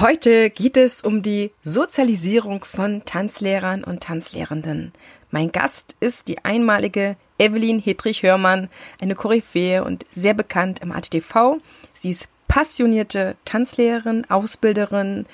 [0.00, 4.92] Heute geht es um die Sozialisierung von Tanzlehrern und Tanzlehrenden.
[5.30, 8.70] Mein Gast ist die einmalige Evelyn Hedrich-Hörmann,
[9.02, 11.58] eine Koryphäe und sehr bekannt im ATTV.
[11.92, 15.26] Sie ist passionierte Tanzlehrerin, Ausbilderin,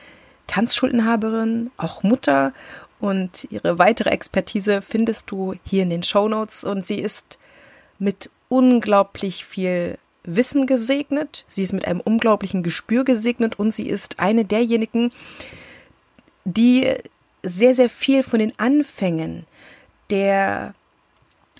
[0.48, 2.52] Tanzschuldenhaberin, auch Mutter
[2.98, 7.38] und ihre weitere Expertise findest du hier in den Show Notes und sie ist
[8.00, 9.96] mit unglaublich viel
[10.26, 15.12] Wissen gesegnet, sie ist mit einem unglaublichen Gespür gesegnet und sie ist eine derjenigen,
[16.44, 16.94] die
[17.42, 19.46] sehr, sehr viel von den Anfängen
[20.10, 20.74] der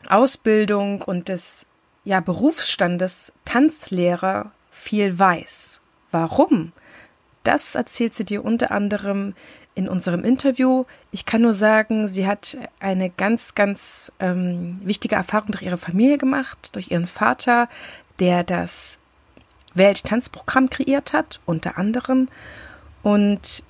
[0.08, 1.66] Ausbildung und des
[2.04, 5.80] ja, Berufsstandes Tanzlehrer viel weiß.
[6.10, 6.72] Warum?
[7.42, 9.34] Das erzählt sie dir unter anderem
[9.74, 10.84] in unserem Interview.
[11.12, 16.18] Ich kann nur sagen, sie hat eine ganz, ganz ähm, wichtige Erfahrung durch ihre Familie
[16.18, 17.68] gemacht, durch ihren Vater,
[18.18, 18.98] der das
[19.74, 22.28] Welttanzprogramm kreiert hat, unter anderem.
[23.02, 23.62] Und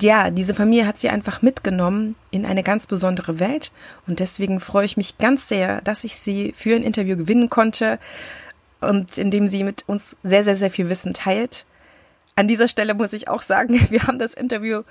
[0.00, 3.72] ja, diese Familie hat sie einfach mitgenommen in eine ganz besondere Welt.
[4.06, 7.98] Und deswegen freue ich mich ganz sehr, dass ich sie für ein Interview gewinnen konnte
[8.80, 11.64] und indem sie mit uns sehr, sehr, sehr viel Wissen teilt.
[12.36, 14.82] An dieser Stelle muss ich auch sagen, wir haben das Interview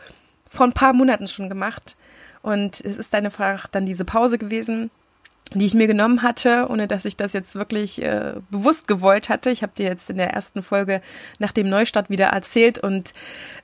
[0.49, 1.95] vor ein paar Monaten schon gemacht.
[2.41, 4.89] Und es ist einfach dann diese Pause gewesen
[5.53, 9.49] die ich mir genommen hatte, ohne dass ich das jetzt wirklich äh, bewusst gewollt hatte.
[9.49, 11.01] Ich habe dir jetzt in der ersten Folge
[11.39, 13.13] nach dem Neustart wieder erzählt und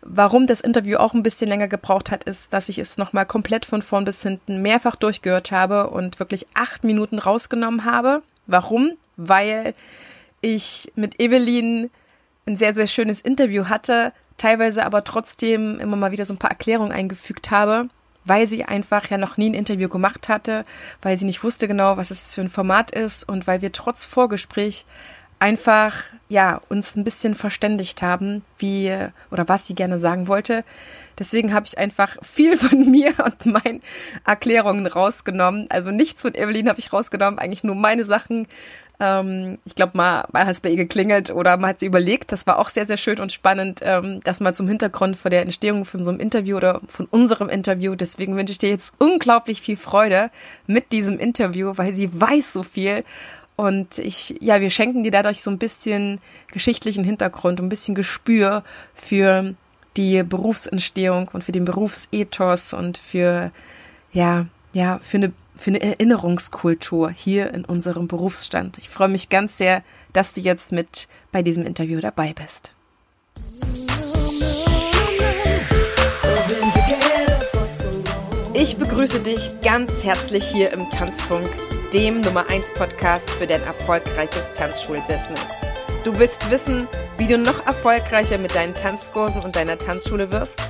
[0.02, 3.66] warum das Interview auch ein bisschen länger gebraucht hat, ist, dass ich es nochmal komplett
[3.66, 8.24] von vorn bis hinten mehrfach durchgehört habe und wirklich acht Minuten rausgenommen habe.
[8.48, 8.94] Warum?
[9.16, 9.76] Weil
[10.42, 11.92] ich mit Evelyn
[12.48, 16.52] ein sehr, sehr schönes Interview hatte, teilweise aber trotzdem immer mal wieder so ein paar
[16.52, 17.90] Erklärungen eingefügt habe
[18.26, 20.66] weil sie einfach ja noch nie ein Interview gemacht hatte,
[21.02, 24.06] weil sie nicht wusste genau, was es für ein Format ist und weil wir trotz
[24.06, 24.86] Vorgespräch
[25.40, 25.96] einfach
[26.28, 28.96] ja uns ein bisschen verständigt haben, wie
[29.32, 30.64] oder was sie gerne sagen wollte.
[31.18, 33.82] Deswegen habe ich einfach viel von mir und meinen
[34.26, 35.68] Erklärungen rausgenommen.
[35.70, 38.48] Also nichts von Evelyn habe ich rausgenommen, eigentlich nur meine Sachen
[39.00, 42.32] ähm, ich glaube, mal, mal hat es bei ihr geklingelt oder man hat sie überlegt.
[42.32, 45.42] Das war auch sehr, sehr schön und spannend, ähm, das mal zum Hintergrund vor der
[45.42, 47.96] Entstehung von so einem Interview oder von unserem Interview.
[47.96, 50.32] Deswegen wünsche ich dir jetzt unglaublich viel Freude
[50.68, 53.04] mit diesem Interview, weil sie weiß so viel.
[53.56, 56.20] Und ich, ja, wir schenken dir dadurch so ein bisschen
[56.52, 59.56] geschichtlichen Hintergrund, ein bisschen Gespür für
[59.96, 63.52] die Berufsentstehung und für den Berufsethos und für,
[64.12, 68.78] ja, ja, für eine für eine Erinnerungskultur hier in unserem Berufsstand.
[68.78, 69.84] Ich freue mich ganz sehr,
[70.14, 72.74] dass du jetzt mit bei diesem Interview dabei bist.
[78.54, 81.50] Ich begrüße dich ganz herzlich hier im Tanzfunk,
[81.96, 85.48] dem Nummer 1 Podcast für dein erfolgreiches Tanzschulbusiness.
[86.04, 90.62] Du willst wissen, wie du noch erfolgreicher mit deinen Tanzkursen und deiner Tanzschule wirst?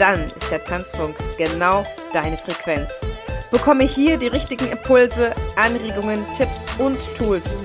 [0.00, 2.90] Dann ist der Tanzfunk genau deine Frequenz.
[3.52, 7.56] Bekomme hier die richtigen Impulse, Anregungen, Tipps und Tools,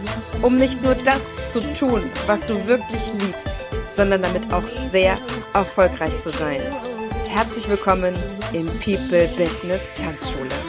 [0.44, 3.50] um nicht nur das zu tun, was du wirklich liebst,
[3.97, 5.18] sondern damit auch sehr
[5.56, 6.62] erfolgreich zu sein.
[7.28, 8.14] Herzlich willkommen
[8.53, 10.69] in People Business Tanzschule.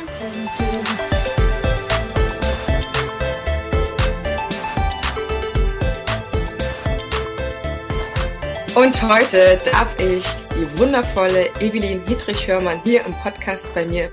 [8.77, 14.13] Und heute darf ich die wundervolle Evelyn Hietrich-Hörmann hier im Podcast bei mir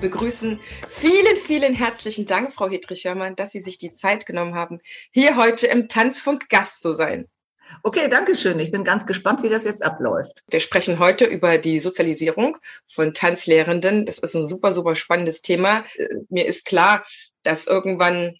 [0.00, 0.58] begrüßen.
[0.88, 4.80] Vielen, vielen herzlichen Dank, Frau Hedrich-Hörmann, dass Sie sich die Zeit genommen haben,
[5.12, 7.28] hier heute im Tanzfunk Gast zu sein.
[7.84, 8.58] Okay, danke schön.
[8.58, 10.42] Ich bin ganz gespannt, wie das jetzt abläuft.
[10.48, 14.06] Wir sprechen heute über die Sozialisierung von Tanzlehrenden.
[14.06, 15.84] Das ist ein super, super spannendes Thema.
[16.28, 17.04] Mir ist klar,
[17.44, 18.34] dass irgendwann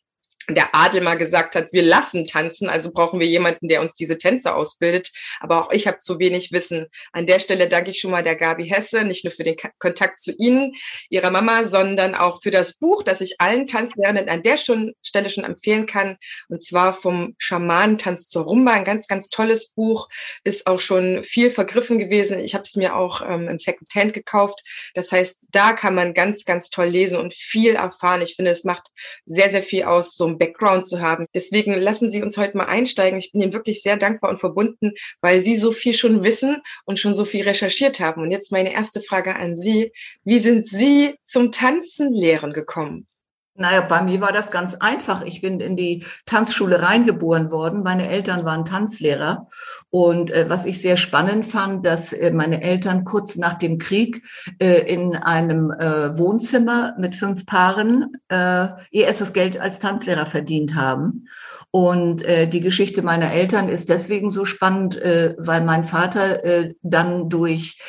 [0.49, 4.19] der Adel mal gesagt hat, wir lassen tanzen, also brauchen wir jemanden, der uns diese
[4.19, 5.11] Tänze ausbildet.
[5.41, 6.87] Aber auch ich habe zu wenig Wissen.
[7.13, 10.21] An der Stelle danke ich schon mal der Gabi Hesse, nicht nur für den Kontakt
[10.21, 10.75] zu Ihnen,
[11.09, 15.45] Ihrer Mama, sondern auch für das Buch, das ich allen Tanzlehrenden an der Stelle schon
[15.45, 16.17] empfehlen kann.
[16.49, 18.73] Und zwar vom Schamanentanz zur Rumba.
[18.73, 20.09] Ein ganz, ganz tolles Buch,
[20.45, 22.39] ist auch schon viel vergriffen gewesen.
[22.39, 24.61] Ich habe es mir auch ähm, im Second Hand gekauft.
[24.95, 28.23] Das heißt, da kann man ganz, ganz toll lesen und viel erfahren.
[28.23, 28.91] Ich finde, es macht
[29.25, 31.27] sehr, sehr viel aus, so Background zu haben.
[31.35, 33.19] Deswegen lassen Sie uns heute mal einsteigen.
[33.19, 36.99] Ich bin Ihnen wirklich sehr dankbar und verbunden, weil Sie so viel schon wissen und
[36.99, 38.23] schon so viel recherchiert haben.
[38.23, 39.93] Und jetzt meine erste Frage an Sie.
[40.25, 43.07] Wie sind Sie zum Tanzen lehren gekommen?
[43.57, 45.23] Naja, bei mir war das ganz einfach.
[45.23, 47.85] Ich bin in die Tanzschule reingeboren worden.
[47.85, 49.47] Meine Eltern waren Tanzlehrer.
[49.91, 54.25] Und äh, was ich sehr spannend fand, dass äh, meine Eltern kurz nach dem Krieg
[54.59, 60.75] äh, in einem äh, Wohnzimmer mit fünf Paaren äh, ihr erstes Geld als Tanzlehrer verdient
[60.75, 61.29] haben.
[61.71, 66.41] Und äh, die Geschichte meiner Eltern ist deswegen so spannend, weil mein Vater
[66.83, 67.81] dann durch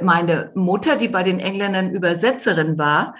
[0.00, 3.16] meine Mutter, die bei den Engländern Übersetzerin war,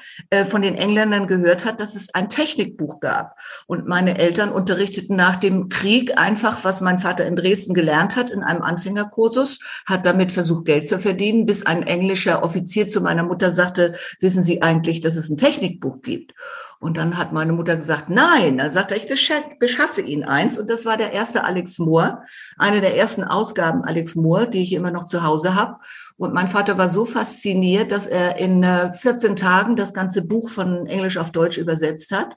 [0.47, 3.37] von den Engländern gehört hat, dass es ein Technikbuch gab.
[3.67, 8.31] Und meine Eltern unterrichteten nach dem Krieg einfach, was mein Vater in Dresden gelernt hat,
[8.31, 13.23] in einem Anfängerkursus, hat damit versucht, Geld zu verdienen, bis ein englischer Offizier zu meiner
[13.23, 16.35] Mutter sagte, wissen Sie eigentlich, dass es ein Technikbuch gibt?
[16.81, 18.59] Und dann hat meine Mutter gesagt, nein.
[18.59, 20.59] Dann sagte er, ich beschaffe Ihnen eins.
[20.59, 22.23] Und das war der erste Alex Moore,
[22.57, 25.79] eine der ersten Ausgaben Alex Moore, die ich immer noch zu Hause habe.
[26.19, 30.51] Und mein Vater war so fasziniert, dass er in 14 äh, Tagen das ganze Buch
[30.51, 32.37] von Englisch auf Deutsch übersetzt hat.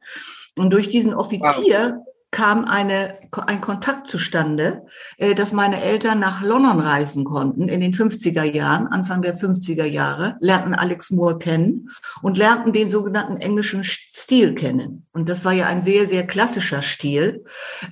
[0.56, 4.83] Und durch diesen Offizier kam eine, ein Kontakt zustande,
[5.18, 9.83] äh, dass meine Eltern nach London reisen konnten in den 50er Jahren, Anfang der 50er
[9.83, 11.89] Jahre, lernten Alex Moore kennen
[12.22, 15.06] und lernten den sogenannten englischen Stil kennen.
[15.12, 17.44] Und das war ja ein sehr, sehr klassischer Stil.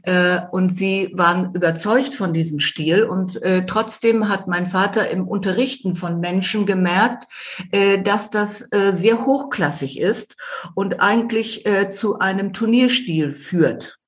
[0.04, 3.04] Äh, und sie waren überzeugt von diesem Stil.
[3.04, 7.28] Und äh, trotzdem hat mein Vater im Unterrichten von Menschen gemerkt,
[8.04, 10.38] dass das sehr hochklassig ist
[10.76, 13.99] und eigentlich zu einem Turnierstil führt.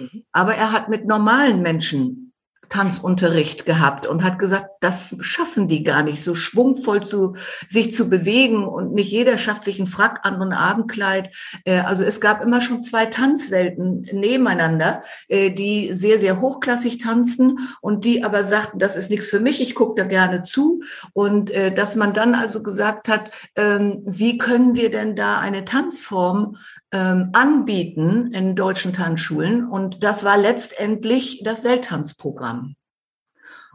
[0.00, 0.24] Mhm.
[0.32, 2.30] Aber er hat mit normalen Menschen
[2.70, 7.34] Tanzunterricht gehabt und hat gesagt, das schaffen die gar nicht, so schwungvoll zu
[7.68, 11.34] sich zu bewegen und nicht jeder schafft sich einen Frack an und ein Abendkleid.
[11.64, 17.58] Äh, also es gab immer schon zwei Tanzwelten nebeneinander, äh, die sehr, sehr hochklassig tanzen
[17.80, 20.80] und die aber sagten, das ist nichts für mich, ich gucke da gerne zu.
[21.12, 25.64] Und äh, dass man dann also gesagt hat, ähm, wie können wir denn da eine
[25.64, 26.56] Tanzform
[26.92, 29.68] ähm, anbieten in deutschen Tanzschulen.
[29.68, 32.76] Und das war letztendlich das Welttanzprogramm.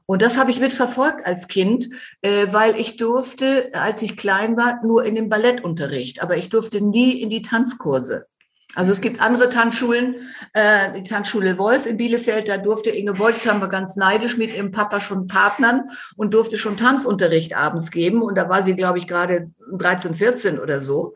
[0.07, 1.89] Und das habe ich mitverfolgt als Kind,
[2.21, 6.79] äh, weil ich durfte, als ich klein war, nur in den Ballettunterricht, aber ich durfte
[6.79, 8.27] nie in die Tanzkurse.
[8.75, 10.15] Also es gibt andere Tanzschulen,
[10.53, 14.53] äh, die Tanzschule Wolf in Bielefeld, da durfte Inge Wolf, haben wir ganz neidisch mit
[14.53, 18.21] ihrem Papa schon Partnern und durfte schon Tanzunterricht abends geben.
[18.21, 21.15] Und da war sie, glaube ich, gerade 13, 14 oder so.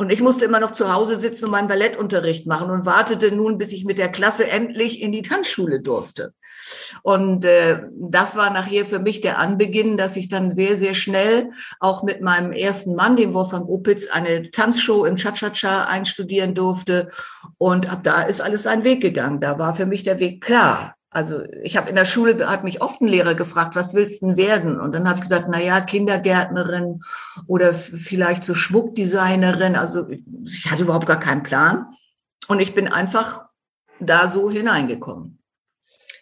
[0.00, 3.58] Und ich musste immer noch zu Hause sitzen und meinen Ballettunterricht machen und wartete nun,
[3.58, 6.34] bis ich mit der Klasse endlich in die Tanzschule durfte.
[7.02, 11.50] Und äh, das war nachher für mich der Anbeginn, dass ich dann sehr, sehr schnell
[11.80, 17.08] auch mit meinem ersten Mann, dem Wolfgang Opitz, eine Tanzshow im Cha-Cha-Cha einstudieren durfte.
[17.58, 19.40] Und ab da ist alles seinen Weg gegangen.
[19.40, 20.94] Da war für mich der Weg klar.
[21.18, 24.26] Also ich habe in der Schule, hat mich oft ein Lehrer gefragt, was willst du
[24.26, 24.78] denn werden?
[24.78, 27.00] Und dann habe ich gesagt, na ja, Kindergärtnerin
[27.48, 29.74] oder vielleicht so Schmuckdesignerin.
[29.74, 31.86] Also ich hatte überhaupt gar keinen Plan.
[32.46, 33.46] Und ich bin einfach
[33.98, 35.42] da so hineingekommen.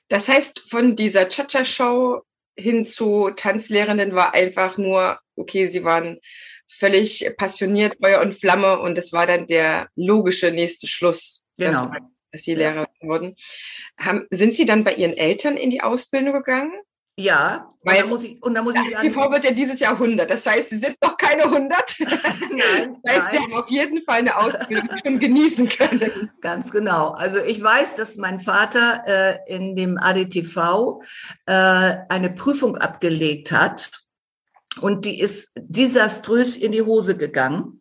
[0.09, 2.23] Das heißt, von dieser Cha-Cha-Show
[2.57, 6.21] hin zu Tanzlehrenden war einfach nur, okay, sie waren
[6.67, 11.45] völlig passioniert, Feuer und Flamme und das war dann der logische nächste Schluss.
[11.59, 11.87] Genau
[12.37, 13.35] dass Sie Lehrer wurden.
[13.99, 16.73] Haben, sind Sie dann bei Ihren Eltern in die Ausbildung gegangen?
[17.19, 19.09] Ja, Weil, und da muss ich, und da muss ich sagen.
[19.09, 20.31] TV wird ja dieses Jahr 100.
[20.31, 21.97] Das heißt, Sie sind noch keine 100.
[22.51, 23.31] nein, das heißt, nein.
[23.31, 26.31] Sie haben auf jeden Fall eine Ausbildung schon genießen können.
[26.43, 27.13] Ganz genau.
[27.13, 31.01] Also ich weiß, dass mein Vater äh, in dem ADTV
[31.47, 31.53] äh,
[32.11, 33.91] eine Prüfung abgelegt hat
[34.83, 37.81] und die ist desaströs in die Hose gegangen.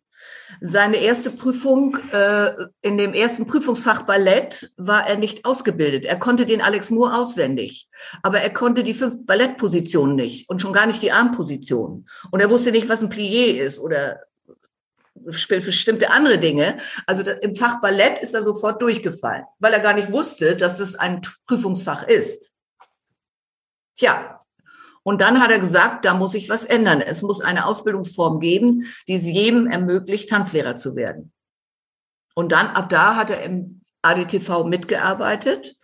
[0.60, 6.04] Seine erste Prüfung äh, in dem ersten Prüfungsfach Ballett war er nicht ausgebildet.
[6.04, 7.88] Er konnte den Alex Moore auswendig,
[8.22, 12.08] aber er konnte die fünf Ballettpositionen nicht und schon gar nicht die Armpositionen.
[12.30, 14.20] Und er wusste nicht, was ein Plié ist oder
[15.14, 16.78] bestimmte andere Dinge.
[17.06, 20.94] Also im Fach Ballett ist er sofort durchgefallen, weil er gar nicht wusste, dass das
[20.94, 22.52] ein Prüfungsfach ist.
[23.96, 24.35] Tja,
[25.06, 27.00] und dann hat er gesagt, da muss ich was ändern.
[27.00, 31.32] Es muss eine Ausbildungsform geben, die es jedem ermöglicht, Tanzlehrer zu werden.
[32.34, 35.76] Und dann ab da hat er im ADTV mitgearbeitet.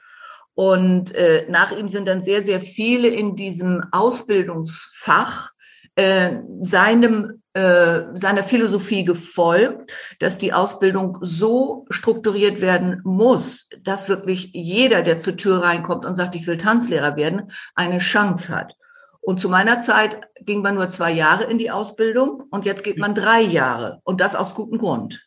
[0.54, 5.52] Und äh, nach ihm sind dann sehr, sehr viele in diesem Ausbildungsfach
[5.94, 14.50] äh, seinem, äh, seiner Philosophie gefolgt, dass die Ausbildung so strukturiert werden muss, dass wirklich
[14.52, 18.74] jeder, der zur Tür reinkommt und sagt, ich will Tanzlehrer werden, eine Chance hat.
[19.22, 22.98] Und zu meiner Zeit ging man nur zwei Jahre in die Ausbildung und jetzt geht
[22.98, 25.24] man drei Jahre und das aus gutem Grund.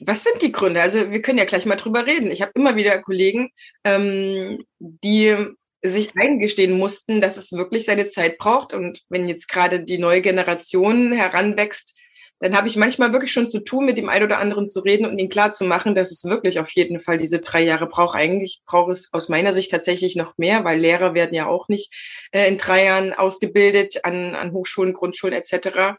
[0.00, 0.80] Was sind die Gründe?
[0.80, 2.30] Also wir können ja gleich mal drüber reden.
[2.30, 3.50] Ich habe immer wieder Kollegen,
[3.84, 5.36] ähm, die
[5.82, 8.72] sich eingestehen mussten, dass es wirklich seine Zeit braucht.
[8.72, 11.98] Und wenn jetzt gerade die neue Generation heranwächst,
[12.40, 15.06] dann habe ich manchmal wirklich schon zu tun, mit dem einen oder anderen zu reden
[15.06, 18.16] und ihn klar zu machen, dass es wirklich auf jeden Fall diese drei Jahre braucht.
[18.16, 22.26] Eigentlich braucht es aus meiner Sicht tatsächlich noch mehr, weil Lehrer werden ja auch nicht
[22.32, 25.96] äh, in drei Jahren ausgebildet an, an Hochschulen, Grundschulen etc.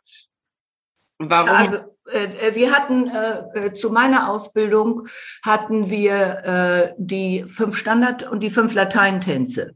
[1.18, 1.50] Warum?
[1.50, 1.77] Also
[2.12, 5.08] äh, wir hatten äh, äh, zu meiner Ausbildung
[5.44, 9.75] hatten wir äh, die fünf Standard- und die fünf Lateintänze,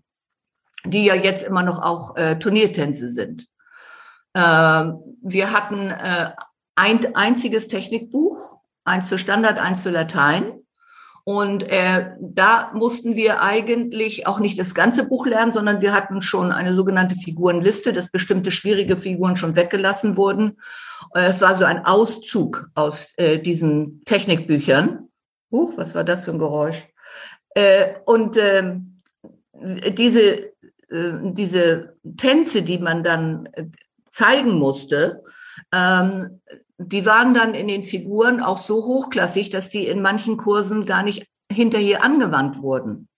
[0.83, 3.47] die ja jetzt immer noch auch äh, Turniertänze sind.
[4.35, 6.31] Ähm, wir hatten äh,
[6.79, 10.53] ein einziges Technikbuch, eins für Standard, eins für Latein.
[11.25, 16.21] Und äh, da mussten wir eigentlich auch nicht das ganze Buch lernen, sondern wir hatten
[16.21, 20.57] schon eine sogenannte Figurenliste, dass bestimmte schwierige Figuren schon weggelassen wurden.
[21.13, 25.09] Äh, es war so ein Auszug aus äh, diesen Technikbüchern.
[25.51, 26.87] Huch, was war das für ein Geräusch?
[27.55, 28.75] Äh, und äh,
[29.91, 30.53] diese,
[30.89, 33.65] diese Tänze, die man dann äh,
[34.09, 35.21] zeigen musste,
[35.73, 36.41] ähm,
[36.79, 41.03] die waren dann in den Figuren auch so hochklassig, dass die in manchen Kursen gar
[41.03, 43.09] nicht hinterher angewandt wurden.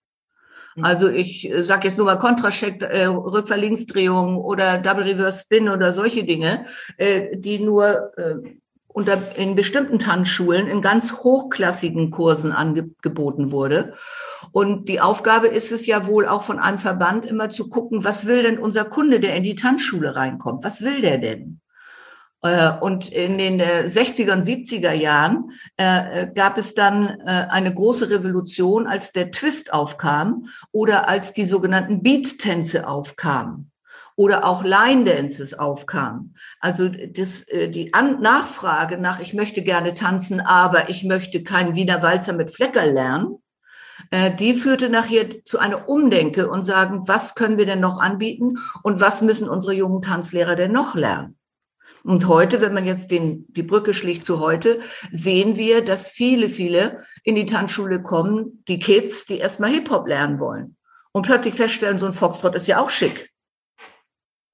[0.74, 0.84] Mhm.
[0.84, 5.92] Also ich äh, sage jetzt nur mal Kontracheck, äh, Rückverlinksdrehung oder Double Reverse Spin oder
[5.92, 6.66] solche Dinge,
[6.96, 8.34] äh, die nur äh,
[8.88, 13.94] unter, in bestimmten Tanzschulen in ganz hochklassigen Kursen angeboten wurde.
[14.50, 18.26] Und die Aufgabe ist es ja wohl auch von einem Verband immer zu gucken, was
[18.26, 20.64] will denn unser Kunde, der in die Tanzschule reinkommt?
[20.64, 21.61] Was will der denn?
[22.42, 28.10] Äh, und in den 60er äh, und 70er Jahren äh, gab es dann eine große
[28.10, 33.70] Revolution, als der Twist aufkam oder als die sogenannten Beat-Tänze aufkamen
[34.16, 36.36] oder auch Line Dances aufkamen.
[36.60, 42.02] Also das, die An Nachfrage nach, ich möchte gerne tanzen, aber ich möchte keinen Wiener
[42.02, 43.42] Walzer mit Flecker lernen,
[44.38, 49.00] die führte nachher zu einer Umdenke und sagen, was können wir denn noch anbieten und
[49.00, 51.38] was müssen unsere jungen Tanzlehrer denn noch lernen?
[52.04, 54.80] Und heute, wenn man jetzt den, die Brücke schlägt zu heute,
[55.12, 60.40] sehen wir, dass viele, viele in die Tanzschule kommen, die Kids, die erstmal Hip-Hop lernen
[60.40, 60.76] wollen.
[61.12, 63.32] Und plötzlich feststellen, so ein Foxtrot ist ja auch schick.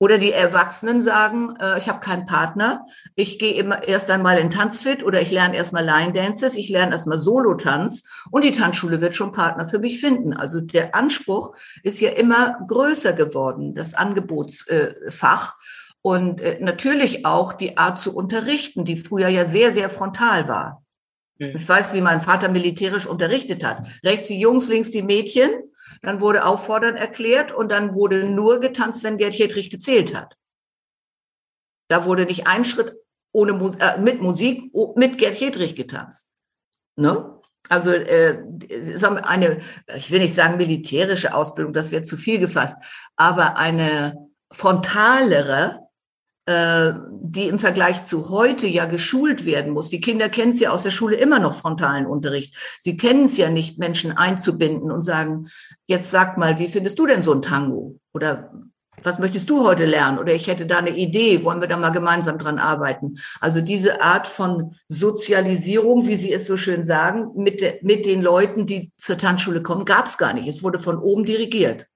[0.00, 2.86] Oder die Erwachsenen sagen, äh, ich habe keinen Partner,
[3.16, 6.92] ich gehe immer erst einmal in Tanzfit oder ich lerne erstmal Line Dances, ich lerne
[6.92, 10.34] erstmal Solo-Tanz und die Tanzschule wird schon Partner für mich finden.
[10.34, 15.56] Also der Anspruch ist ja immer größer geworden, das Angebotsfach.
[15.58, 15.67] Äh,
[16.02, 20.84] und äh, natürlich auch die Art zu unterrichten, die früher ja sehr, sehr frontal war.
[21.38, 21.56] Mhm.
[21.56, 23.86] Ich weiß, wie mein Vater militärisch unterrichtet hat.
[24.04, 25.50] Rechts die Jungs, links die Mädchen.
[26.02, 30.36] Dann wurde auffordern erklärt und dann wurde nur getanzt, wenn Gerd Hedrich gezählt hat.
[31.88, 32.94] Da wurde nicht ein Schritt
[33.32, 36.30] ohne äh, mit Musik mit Gerd Hedrich getanzt.
[36.96, 37.40] Ne?
[37.68, 38.42] Also äh,
[39.22, 39.60] eine,
[39.94, 42.76] ich will nicht sagen militärische Ausbildung, das wäre zu viel gefasst,
[43.16, 45.87] aber eine frontalere
[46.48, 49.90] die im Vergleich zu heute ja geschult werden muss.
[49.90, 52.56] Die Kinder kennen es ja aus der Schule immer noch frontalen Unterricht.
[52.78, 55.48] Sie kennen es ja nicht, Menschen einzubinden und sagen,
[55.84, 57.98] jetzt sag mal, wie findest du denn so ein Tango?
[58.14, 58.50] Oder
[59.02, 60.18] was möchtest du heute lernen?
[60.18, 63.18] Oder ich hätte da eine Idee, wollen wir da mal gemeinsam dran arbeiten?
[63.40, 68.22] Also diese Art von Sozialisierung, wie Sie es so schön sagen, mit, de, mit den
[68.22, 70.48] Leuten, die zur Tanzschule kommen, gab es gar nicht.
[70.48, 71.86] Es wurde von oben dirigiert.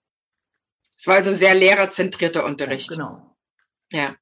[0.96, 2.90] Es war also sehr lehrerzentrierter Unterricht.
[2.90, 3.36] Ja, genau.
[3.92, 4.14] Ja.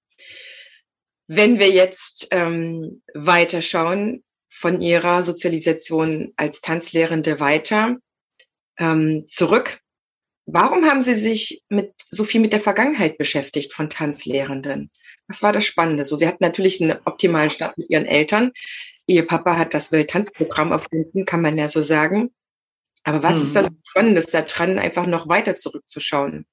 [1.33, 7.99] Wenn wir jetzt ähm, weiterschauen von Ihrer Sozialisation als Tanzlehrende weiter
[8.81, 9.79] ähm, zurück,
[10.47, 14.91] warum haben Sie sich mit so viel mit der Vergangenheit beschäftigt von Tanzlehrenden?
[15.29, 16.05] Was war das Spannende?
[16.05, 18.51] So, Sie hatten natürlich einen optimalen Start mit Ihren Eltern.
[19.07, 22.35] Ihr Papa hat das Welttanzprogramm erfunden, kann man ja so sagen.
[23.05, 23.45] Aber was mhm.
[23.45, 26.45] ist das Spannendes daran, einfach noch weiter zurückzuschauen?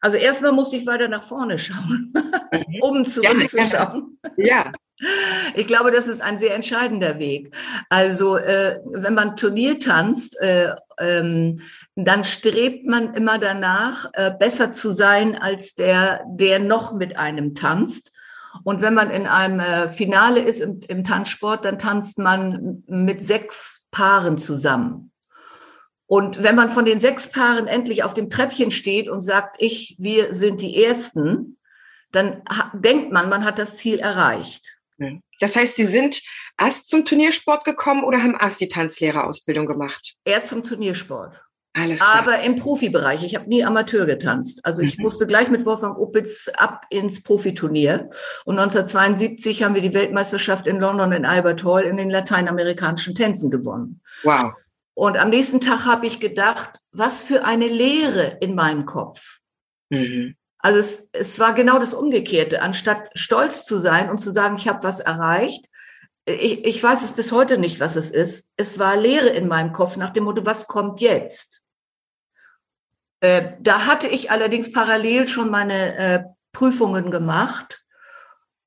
[0.00, 2.64] Also erstmal musste ich weiter nach vorne schauen, mhm.
[2.80, 4.18] um zurückzuschauen.
[4.36, 4.72] Ja.
[5.54, 7.56] Ich glaube, das ist ein sehr entscheidender Weg.
[7.88, 11.62] Also äh, wenn man Turnier tanzt, äh, ähm,
[11.94, 17.54] dann strebt man immer danach, äh, besser zu sein als der, der noch mit einem
[17.54, 18.12] tanzt.
[18.62, 23.24] Und wenn man in einem äh, Finale ist im, im Tanzsport, dann tanzt man mit
[23.24, 25.09] sechs Paaren zusammen.
[26.10, 29.94] Und wenn man von den sechs Paaren endlich auf dem Treppchen steht und sagt, ich,
[30.00, 31.56] wir sind die Ersten,
[32.10, 34.80] dann denkt man, man hat das Ziel erreicht.
[35.38, 36.20] Das heißt, Sie sind
[36.58, 40.14] erst zum Turniersport gekommen oder haben erst die Tanzlehrerausbildung gemacht?
[40.24, 41.40] Erst zum Turniersport.
[41.74, 42.18] Alles klar.
[42.18, 43.22] Aber im Profibereich.
[43.22, 44.64] Ich habe nie Amateur getanzt.
[44.64, 45.04] Also ich mhm.
[45.04, 48.10] musste gleich mit Wolfgang Opitz ab ins Profiturnier.
[48.44, 53.52] Und 1972 haben wir die Weltmeisterschaft in London in Albert Hall in den lateinamerikanischen Tänzen
[53.52, 54.00] gewonnen.
[54.24, 54.54] Wow.
[54.94, 59.38] Und am nächsten Tag habe ich gedacht, was für eine Leere in meinem Kopf.
[59.90, 60.36] Mhm.
[60.58, 62.60] Also es, es war genau das Umgekehrte.
[62.60, 65.66] Anstatt stolz zu sein und zu sagen, ich habe was erreicht,
[66.26, 68.50] ich, ich weiß es bis heute nicht, was es ist.
[68.56, 71.62] Es war Leere in meinem Kopf nach dem Motto, was kommt jetzt?
[73.20, 77.84] Äh, da hatte ich allerdings parallel schon meine äh, Prüfungen gemacht.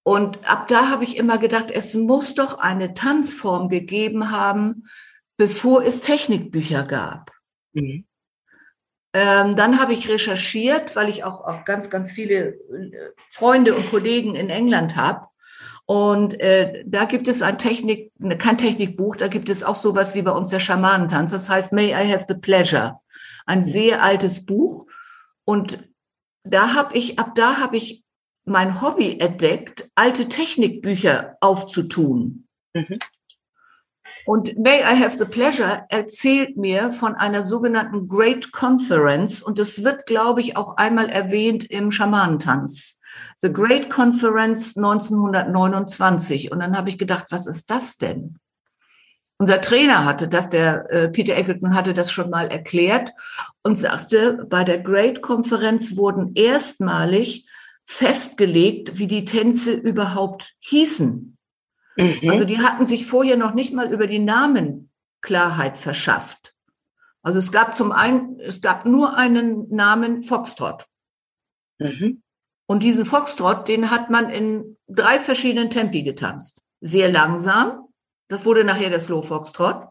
[0.03, 4.89] Und ab da habe ich immer gedacht, es muss doch eine Tanzform gegeben haben,
[5.37, 7.31] bevor es Technikbücher gab.
[7.73, 8.05] Mhm.
[9.15, 13.89] Ähm, dann habe ich recherchiert, weil ich auch, auch ganz, ganz viele äh, Freunde und
[13.91, 15.27] Kollegen in England habe.
[15.85, 20.21] Und äh, da gibt es ein Technik, kein Technikbuch, da gibt es auch sowas wie
[20.21, 21.31] bei uns der Schamanentanz.
[21.31, 22.99] Das heißt May I Have the Pleasure.
[23.45, 24.87] Ein sehr altes Buch.
[25.45, 25.87] Und
[26.43, 28.03] da habe ich, ab da habe ich
[28.45, 32.47] mein Hobby entdeckt, alte Technikbücher aufzutun.
[32.73, 32.99] Mhm.
[34.25, 39.83] Und May I Have the Pleasure erzählt mir von einer sogenannten Great Conference und es
[39.83, 42.99] wird, glaube ich, auch einmal erwähnt im Schamanentanz.
[43.39, 46.51] The Great Conference 1929.
[46.51, 48.37] Und dann habe ich gedacht, was ist das denn?
[49.37, 53.11] Unser Trainer hatte das, der äh, Peter Eggleton hatte das schon mal erklärt
[53.61, 57.47] und sagte, bei der Great Konferenz wurden erstmalig
[57.85, 61.32] festgelegt, wie die Tänze überhaupt hießen.
[61.95, 62.29] Mhm.
[62.29, 66.53] Also die hatten sich vorher noch nicht mal über die Namen Klarheit verschafft.
[67.21, 70.85] Also es gab zum einen, es gab nur einen Namen Foxtrot.
[71.79, 72.21] Mhm.
[72.65, 76.61] Und diesen Foxtrot, den hat man in drei verschiedenen Tempi getanzt.
[76.81, 77.87] Sehr langsam.
[78.29, 79.87] Das wurde nachher der Slow Foxtrot.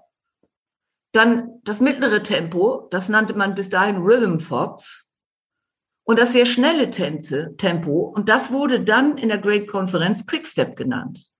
[1.13, 5.11] Dann das mittlere Tempo, das nannte man bis dahin Rhythm Fox.
[6.05, 10.77] Und das sehr schnelle Tänze, Tempo, und das wurde dann in der Great Conference Quickstep
[10.77, 11.31] genannt.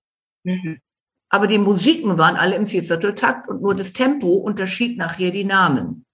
[0.45, 0.81] Mhm.
[1.29, 6.05] Aber die Musiken waren alle im Viervierteltakt und nur das Tempo unterschied nachher die Namen.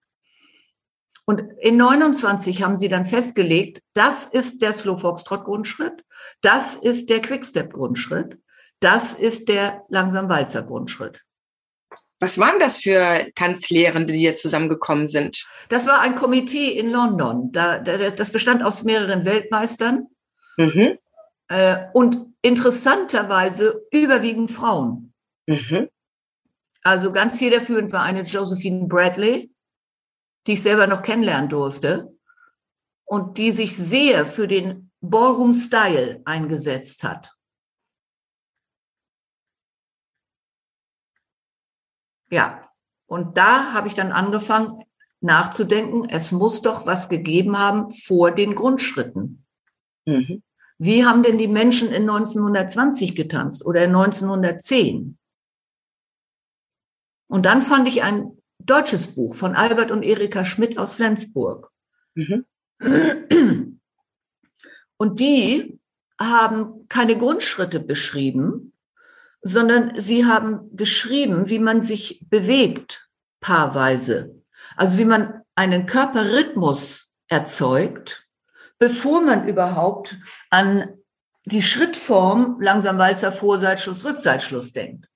[1.24, 6.04] Und in 29 haben sie dann festgelegt, das ist der Slow Foxtrot Grundschritt,
[6.40, 8.38] das ist der Quickstep Grundschritt,
[8.80, 11.22] das ist der Langsam Walzer Grundschritt.
[12.20, 15.46] Was waren das für Tanzlehrende, die hier zusammengekommen sind?
[15.68, 17.52] Das war ein Komitee in London.
[17.52, 20.06] Da, da, das bestand aus mehreren Weltmeistern.
[20.56, 20.98] Mhm.
[21.48, 25.12] Äh, und interessanterweise überwiegend Frauen.
[25.46, 25.88] Mhm.
[26.82, 29.52] Also ganz federführend war eine Josephine Bradley,
[30.46, 32.16] die ich selber noch kennenlernen durfte
[33.04, 37.34] und die sich sehr für den Ballroom-Style eingesetzt hat.
[42.30, 42.60] Ja,
[43.06, 44.84] und da habe ich dann angefangen
[45.20, 49.46] nachzudenken, es muss doch was gegeben haben vor den Grundschritten.
[50.06, 50.42] Mhm.
[50.78, 55.18] Wie haben denn die Menschen in 1920 getanzt oder in 1910?
[57.28, 61.70] Und dann fand ich ein deutsches Buch von Albert und Erika Schmidt aus Flensburg.
[62.14, 62.46] Mhm.
[64.96, 65.80] Und die
[66.20, 68.72] haben keine Grundschritte beschrieben,
[69.42, 73.08] sondern sie haben beschrieben, wie man sich bewegt,
[73.40, 74.42] paarweise.
[74.76, 78.27] Also wie man einen Körperrhythmus erzeugt
[78.78, 80.18] bevor man überhaupt
[80.50, 80.94] an
[81.44, 85.08] die Schrittform langsam Walzer Vorseitschluss, Rückseitschluss denkt,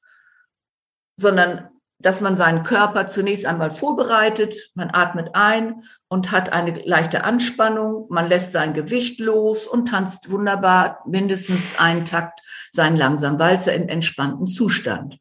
[1.17, 7.23] sondern dass man seinen Körper zunächst einmal vorbereitet, man atmet ein und hat eine leichte
[7.23, 12.41] Anspannung, man lässt sein Gewicht los und tanzt wunderbar mindestens einen Takt
[12.73, 15.19] seinen langsam Walzer im entspannten Zustand.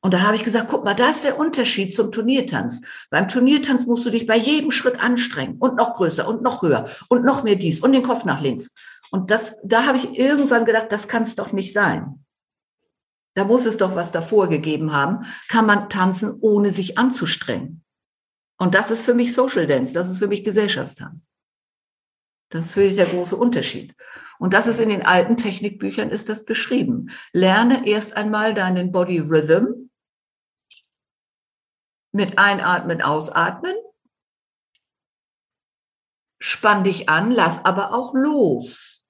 [0.00, 2.82] Und da habe ich gesagt, guck mal, da ist der Unterschied zum Turniertanz.
[3.10, 6.88] Beim Turniertanz musst du dich bei jedem Schritt anstrengen und noch größer und noch höher
[7.08, 8.72] und noch mehr dies und den Kopf nach links.
[9.10, 12.24] Und das, da habe ich irgendwann gedacht, das kann es doch nicht sein.
[13.34, 15.24] Da muss es doch was davor gegeben haben.
[15.48, 17.84] Kann man tanzen, ohne sich anzustrengen?
[18.58, 21.28] Und das ist für mich Social Dance, das ist für mich Gesellschaftstanz.
[22.50, 23.94] Das ist wirklich der große Unterschied.
[24.38, 27.10] Und das ist in den alten Technikbüchern ist das beschrieben.
[27.32, 29.88] Lerne erst einmal deinen Body Rhythm,
[32.12, 33.74] mit Einatmen, Ausatmen.
[36.40, 39.04] Spann dich an, lass aber auch los.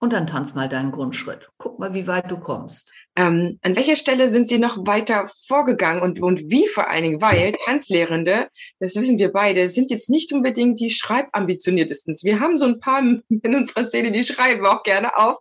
[0.00, 1.50] Und dann tanz mal deinen Grundschritt.
[1.58, 2.92] Guck mal, wie weit du kommst.
[3.20, 7.20] Ähm, an welcher Stelle sind Sie noch weiter vorgegangen und, und wie vor allen Dingen?
[7.20, 12.16] Weil Tanzlehrende, das wissen wir beide, sind jetzt nicht unbedingt die schreibambitioniertesten.
[12.22, 15.36] Wir haben so ein paar in unserer Szene, die schreiben auch gerne auf.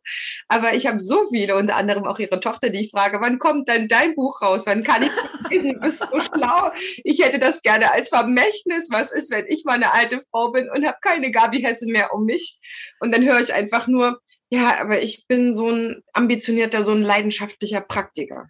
[0.49, 3.69] Aber ich habe so viele, unter anderem auch Ihre Tochter, die ich frage, wann kommt
[3.69, 4.63] denn dein Buch raus?
[4.65, 5.75] Wann kann ich das lesen?
[5.75, 6.71] Du bist so schlau.
[7.05, 8.89] Ich hätte das gerne als Vermächtnis.
[8.91, 12.13] Was ist, wenn ich mal eine alte Frau bin und habe keine Gabi Hesse mehr
[12.13, 12.59] um mich?
[12.99, 17.03] Und dann höre ich einfach nur, ja, aber ich bin so ein ambitionierter, so ein
[17.03, 18.49] leidenschaftlicher Praktiker.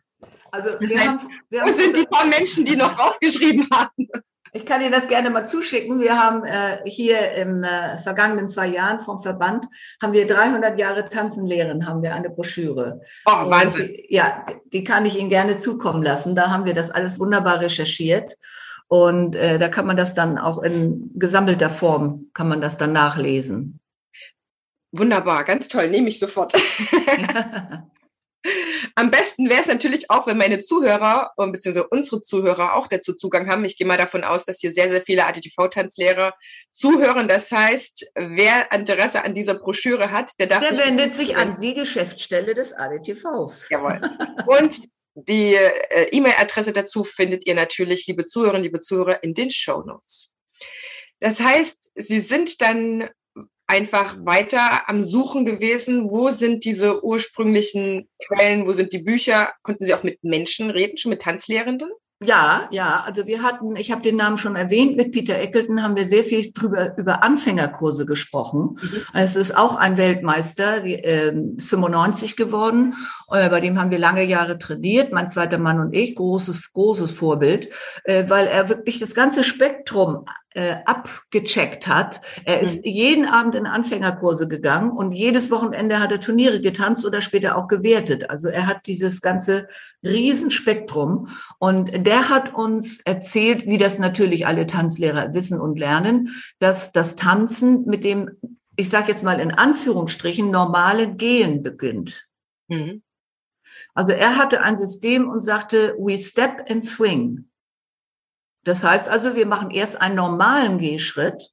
[0.51, 4.07] Also das wir heißt, haben, wir haben sind die paar Menschen, die noch aufgeschrieben haben.
[4.51, 5.99] Ich kann Ihnen das gerne mal zuschicken.
[5.99, 9.65] Wir haben äh, hier im äh, vergangenen zwei Jahren vom Verband
[10.01, 13.01] haben wir 300 Jahre Tanzen lehren, haben wir eine Broschüre.
[13.25, 13.87] Oh, Wahnsinn.
[13.87, 16.35] Die, ja, die kann ich Ihnen gerne zukommen lassen.
[16.35, 18.37] Da haben wir das alles wunderbar recherchiert.
[18.87, 22.91] Und äh, da kann man das dann auch in gesammelter Form, kann man das dann
[22.91, 23.78] nachlesen.
[24.91, 26.53] Wunderbar, ganz toll, nehme ich sofort.
[28.95, 33.13] Am besten wäre es natürlich auch, wenn meine Zuhörer und beziehungsweise unsere Zuhörer auch dazu
[33.13, 33.65] Zugang haben.
[33.65, 36.33] Ich gehe mal davon aus, dass hier sehr, sehr viele ATTV-Tanzlehrer
[36.71, 37.27] zuhören.
[37.27, 40.67] Das heißt, wer Interesse an dieser Broschüre hat, der darf.
[40.67, 43.67] Der wendet sich an die Geschäftsstelle des ADTVs.
[43.69, 43.99] Jawohl.
[44.47, 44.79] Und
[45.15, 50.35] die äh, E-Mail-Adresse dazu findet ihr natürlich, liebe Zuhörerinnen, liebe Zuhörer, in den Show Notes.
[51.19, 53.09] Das heißt, Sie sind dann
[53.69, 56.09] einfach weiter am Suchen gewesen.
[56.09, 58.67] Wo sind diese ursprünglichen Quellen?
[58.67, 59.49] Wo sind die Bücher?
[59.61, 61.89] Konnten Sie auch mit Menschen reden, schon mit Tanzlehrenden?
[62.21, 65.95] Ja, ja, also wir hatten, ich habe den Namen schon erwähnt, mit Peter Eckelton haben
[65.95, 68.75] wir sehr viel drüber über Anfängerkurse gesprochen.
[68.81, 69.01] Mhm.
[69.13, 72.95] Es ist auch ein Weltmeister, die, äh, ist 95 geworden,
[73.31, 77.11] äh, bei dem haben wir lange Jahre trainiert, mein zweiter Mann und ich, großes, großes
[77.11, 77.69] Vorbild,
[78.03, 82.21] äh, weil er wirklich das ganze Spektrum äh, abgecheckt hat.
[82.43, 82.91] Er ist mhm.
[82.91, 87.67] jeden Abend in Anfängerkurse gegangen und jedes Wochenende hat er Turniere getanzt oder später auch
[87.67, 88.29] gewertet.
[88.29, 89.67] Also er hat dieses ganze
[90.03, 91.27] Riesenspektrum
[91.59, 97.15] und der hat uns erzählt, wie das natürlich alle Tanzlehrer wissen und lernen, dass das
[97.15, 98.31] Tanzen mit dem,
[98.75, 102.25] ich sage jetzt mal in Anführungsstrichen, normale Gehen beginnt.
[102.69, 103.03] Mhm.
[103.93, 107.48] Also er hatte ein System und sagte, we step and swing.
[108.63, 111.51] Das heißt also, wir machen erst einen normalen Gehschritt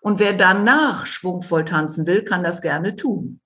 [0.00, 3.40] und wer danach schwungvoll tanzen will, kann das gerne tun.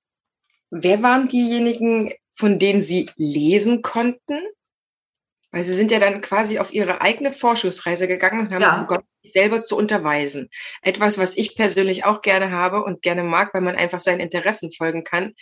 [0.70, 4.40] Wer waren diejenigen, von denen Sie lesen konnten?
[5.52, 8.80] Weil Sie sind ja dann quasi auf Ihre eigene Forschungsreise gegangen und haben ja.
[8.82, 10.48] begonnen, sich selber zu unterweisen.
[10.80, 14.70] Etwas, was ich persönlich auch gerne habe und gerne mag, weil man einfach seinen Interessen
[14.70, 15.34] folgen kann.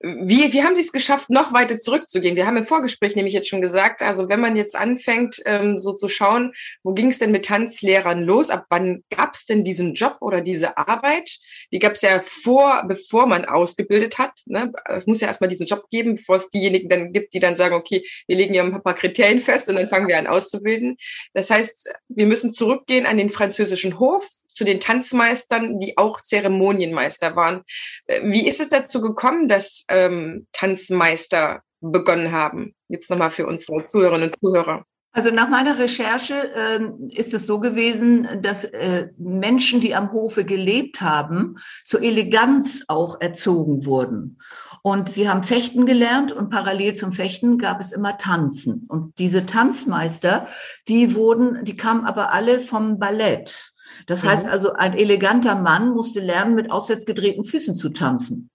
[0.00, 2.36] Wie, wie haben Sie es geschafft, noch weiter zurückzugehen?
[2.36, 5.94] Wir haben im Vorgespräch nämlich jetzt schon gesagt, also wenn man jetzt anfängt, ähm, so
[5.94, 8.50] zu schauen, wo ging es denn mit Tanzlehrern los?
[8.50, 11.38] Ab wann gab es denn diesen Job oder diese Arbeit?
[11.72, 14.32] Die gab es ja vor, bevor man ausgebildet hat.
[14.44, 14.70] Ne?
[14.84, 17.74] Es muss ja erstmal diesen Job geben, bevor es diejenigen dann gibt, die dann sagen,
[17.74, 20.98] okay, wir legen ja ein paar Kriterien fest und dann fangen wir an auszubilden.
[21.32, 27.36] Das heißt, wir müssen zurückgehen an den französischen Hof, zu den Tanzmeistern, die auch Zeremonienmeister
[27.36, 27.62] waren.
[28.06, 32.74] Äh, wie ist es dazu gekommen, dass ähm, Tanzmeister begonnen haben?
[32.88, 34.84] Jetzt nochmal für unsere Zuhörerinnen und Zuhörer.
[35.12, 40.44] Also nach meiner Recherche äh, ist es so gewesen, dass äh, Menschen, die am Hofe
[40.44, 44.38] gelebt haben, zur Eleganz auch erzogen wurden.
[44.82, 48.84] Und sie haben Fechten gelernt und parallel zum Fechten gab es immer Tanzen.
[48.88, 50.48] Und diese Tanzmeister,
[50.86, 53.72] die wurden, die kamen aber alle vom Ballett.
[54.06, 54.28] Das mhm.
[54.28, 58.50] heißt also, ein eleganter Mann musste lernen, mit auswärts gedrehten Füßen zu tanzen.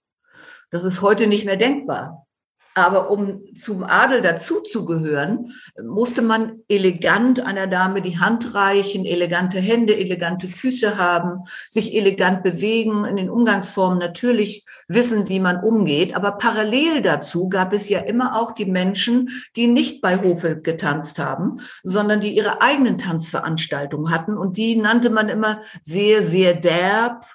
[0.72, 2.26] Das ist heute nicht mehr denkbar.
[2.74, 9.94] Aber um zum Adel dazuzugehören, musste man elegant einer Dame die Hand reichen, elegante Hände,
[9.94, 16.16] elegante Füße haben, sich elegant bewegen, in den Umgangsformen natürlich wissen, wie man umgeht.
[16.16, 21.18] Aber parallel dazu gab es ja immer auch die Menschen, die nicht bei Hofe getanzt
[21.18, 24.38] haben, sondern die ihre eigenen Tanzveranstaltungen hatten.
[24.38, 27.26] Und die nannte man immer sehr, sehr derb,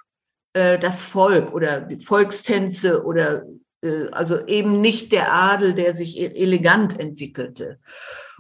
[0.58, 3.44] äh, das Volk oder die Volkstänze oder
[3.84, 7.80] äh, also eben nicht der Adel, der sich e-, elegant entwickelte.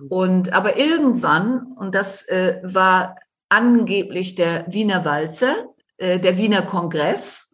[0.09, 3.17] Und aber irgendwann, und das äh, war
[3.49, 5.55] angeblich der Wiener Walzer,
[5.97, 7.53] äh, der Wiener Kongress,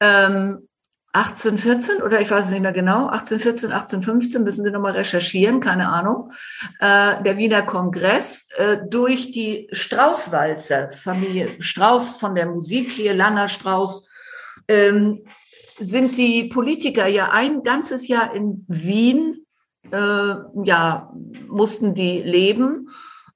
[0.00, 0.68] ähm,
[1.14, 6.32] 1814 oder ich weiß nicht mehr genau, 1814, 1815 müssen Sie nochmal recherchieren, keine Ahnung.
[6.80, 13.48] Äh, der Wiener Kongress äh, durch die Straußwalzer, Familie Strauß von der Musik hier, Lanner
[13.48, 14.06] Strauß,
[14.68, 15.20] ähm,
[15.78, 19.44] sind die Politiker ja ein ganzes Jahr in Wien,
[19.90, 19.96] äh,
[20.64, 21.12] ja,
[21.46, 22.88] mussten die leben,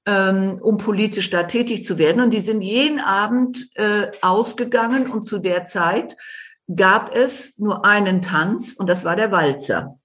[0.07, 2.21] ähm, um politisch da tätig zu werden.
[2.21, 6.15] Und die sind jeden Abend äh, ausgegangen und zu der Zeit
[6.73, 9.99] gab es nur einen Tanz und das war der Walzer.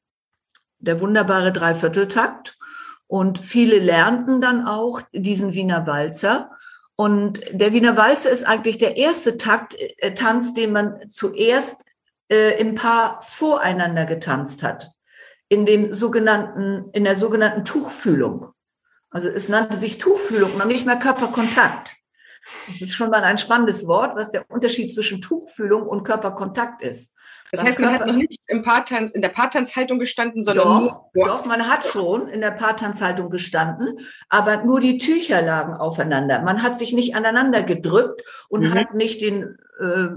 [0.78, 2.58] Der wunderbare Dreivierteltakt.
[3.06, 6.50] Und viele lernten dann auch diesen Wiener Walzer.
[6.96, 11.84] Und der Wiener Walzer ist eigentlich der erste Takt, äh, Tanz, den man zuerst
[12.30, 14.92] äh, im Paar voreinander getanzt hat.
[15.48, 18.52] In dem sogenannten, in der sogenannten Tuchfühlung.
[19.10, 21.96] Also es nannte sich Tuchfühlung noch nicht mehr Körperkontakt.
[22.68, 27.16] Das ist schon mal ein spannendes Wort, was der Unterschied zwischen Tuchfühlung und Körperkontakt ist.
[27.52, 31.04] Das heißt, man Körper hat noch nicht im Paartanz, in der Paartanzhaltung gestanden, sondern doch,
[31.12, 33.98] nur, doch, man hat schon in der Paartanzhaltung gestanden,
[34.30, 36.40] aber nur die Tücher lagen aufeinander.
[36.40, 38.74] Man hat sich nicht aneinander gedrückt und mhm.
[38.74, 40.08] hat nicht den, äh,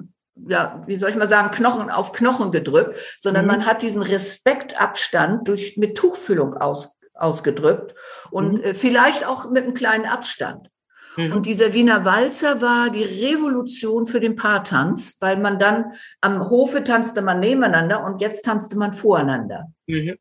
[0.48, 3.52] ja, wie soll ich mal sagen, Knochen auf Knochen gedrückt, sondern mhm.
[3.52, 7.96] man hat diesen Respektabstand durch mit Tuchfüllung aus, ausgedrückt
[8.32, 8.64] und mhm.
[8.64, 10.70] äh, vielleicht auch mit einem kleinen Abstand.
[11.18, 11.34] Mhm.
[11.34, 16.84] Und dieser Wiener Walzer war die Revolution für den Paartanz, weil man dann am Hofe
[16.84, 19.72] tanzte man nebeneinander und jetzt tanzte man voreinander.
[19.88, 20.18] Mhm.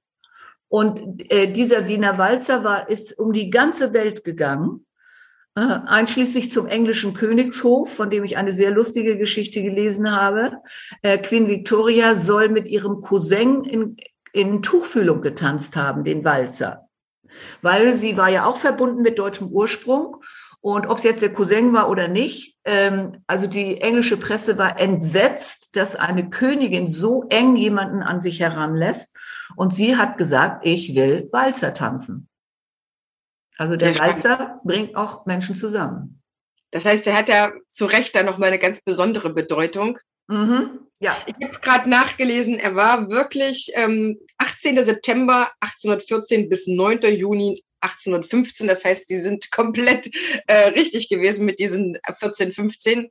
[0.69, 4.87] Und äh, dieser Wiener Walzer war, ist um die ganze Welt gegangen,
[5.57, 10.59] äh, einschließlich zum englischen Königshof, von dem ich eine sehr lustige Geschichte gelesen habe.
[11.03, 13.97] Äh, Queen Victoria soll mit ihrem Cousin in,
[14.33, 16.89] in Tuchfühlung getanzt haben, den Walzer.
[17.63, 20.25] Weil sie war ja auch verbunden mit deutschem Ursprung
[20.64, 24.81] und ob es jetzt der Cousin war oder nicht, ähm, also die englische Presse war
[24.81, 29.14] entsetzt, dass eine Königin so eng jemanden an sich heranlässt.
[29.57, 32.31] Und sie hat gesagt, ich will Walzer tanzen.
[33.59, 36.22] Also der Walzer bringt auch Menschen zusammen.
[36.70, 39.98] Das heißt, er hat ja zu Recht da nochmal eine ganz besondere Bedeutung.
[40.29, 40.81] Mhm.
[40.98, 41.14] Ja.
[41.27, 44.83] Ich habe gerade nachgelesen, er war wirklich ähm, 18.
[44.83, 47.03] September 1814 bis 9.
[47.14, 48.66] Juni 1815.
[48.66, 50.11] Das heißt, sie sind komplett
[50.47, 53.09] äh, richtig gewesen mit diesen 14, 15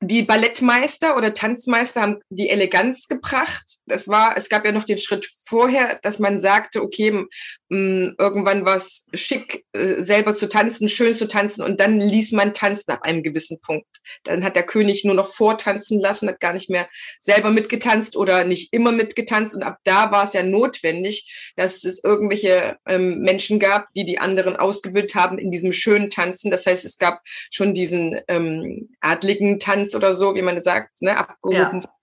[0.00, 3.78] die Ballettmeister oder Tanzmeister haben die Eleganz gebracht.
[3.86, 7.24] Das war, es gab ja noch den Schritt vorher, dass man sagte, okay,
[7.68, 12.32] mh, irgendwann war es schick, äh, selber zu tanzen, schön zu tanzen und dann ließ
[12.32, 13.86] man tanzen ab einem gewissen Punkt.
[14.24, 16.88] Dann hat der König nur noch vortanzen lassen, hat gar nicht mehr
[17.20, 22.02] selber mitgetanzt oder nicht immer mitgetanzt und ab da war es ja notwendig, dass es
[22.02, 26.50] irgendwelche ähm, Menschen gab, die die anderen ausgebildet haben in diesem schönen Tanzen.
[26.50, 31.16] Das heißt, es gab schon diesen ähm, adligen Tanz oder so, wie man sagt, ne,
[31.16, 31.97] abgehoben ja.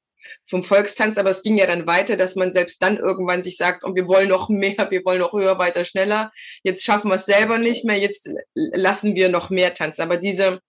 [0.45, 1.17] Vom Volkstanz.
[1.17, 4.07] Aber es ging ja dann weiter, dass man selbst dann irgendwann sich sagt, oh, wir
[4.07, 6.31] wollen noch mehr, wir wollen noch höher, weiter, schneller.
[6.63, 10.01] Jetzt schaffen wir es selber nicht mehr, jetzt lassen wir noch mehr tanzen.
[10.01, 10.59] Aber diese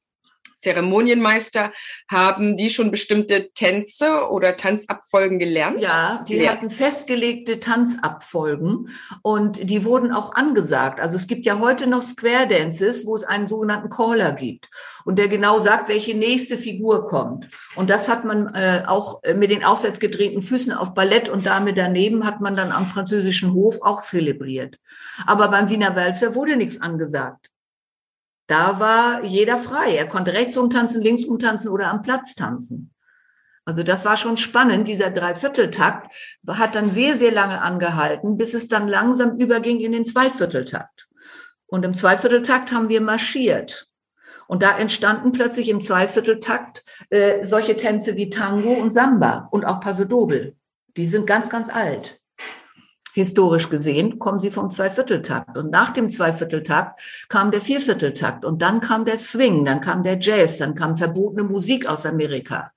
[0.67, 1.73] Zeremonienmeister,
[2.11, 5.81] haben die schon bestimmte Tänze oder Tanzabfolgen gelernt?
[5.81, 6.51] Ja, die ja.
[6.51, 8.89] hatten festgelegte Tanzabfolgen
[9.23, 10.99] und die wurden auch angesagt.
[10.99, 14.69] Also es gibt ja heute noch Square Dances, wo es einen sogenannten Caller gibt
[15.05, 17.47] und der genau sagt, welche nächste Figur kommt.
[17.77, 21.75] Und das hat man äh, auch mit den aufwärts gedrehten Füßen auf Ballett und Dame
[21.75, 24.81] daneben hat man dann am französischen Hof auch zelebriert.
[25.27, 27.53] Aber beim Wiener Walzer wurde nichts angesagt.
[28.47, 29.97] Da war jeder frei.
[29.97, 32.93] Er konnte rechts umtanzen, links umtanzen oder am Platz tanzen.
[33.65, 34.87] Also das war schon spannend.
[34.87, 36.15] Dieser Dreivierteltakt
[36.47, 41.09] hat dann sehr, sehr lange angehalten, bis es dann langsam überging in den Zweivierteltakt.
[41.67, 43.89] Und im Zweivierteltakt haben wir marschiert.
[44.47, 49.81] Und da entstanden plötzlich im Zweivierteltakt äh, solche Tänze wie Tango und Samba und auch
[49.81, 50.55] Paso Doble.
[50.97, 52.21] Die sind ganz, ganz alt
[53.17, 55.57] historisch gesehen, kommen sie vom Zweivierteltakt.
[55.57, 57.01] Und nach dem Zweivierteltakt
[57.31, 61.43] kam der Viervierteltakt und dann kam der Swing, dann kam der Jazz, dann kam verbotene
[61.43, 62.73] Musik aus Amerika.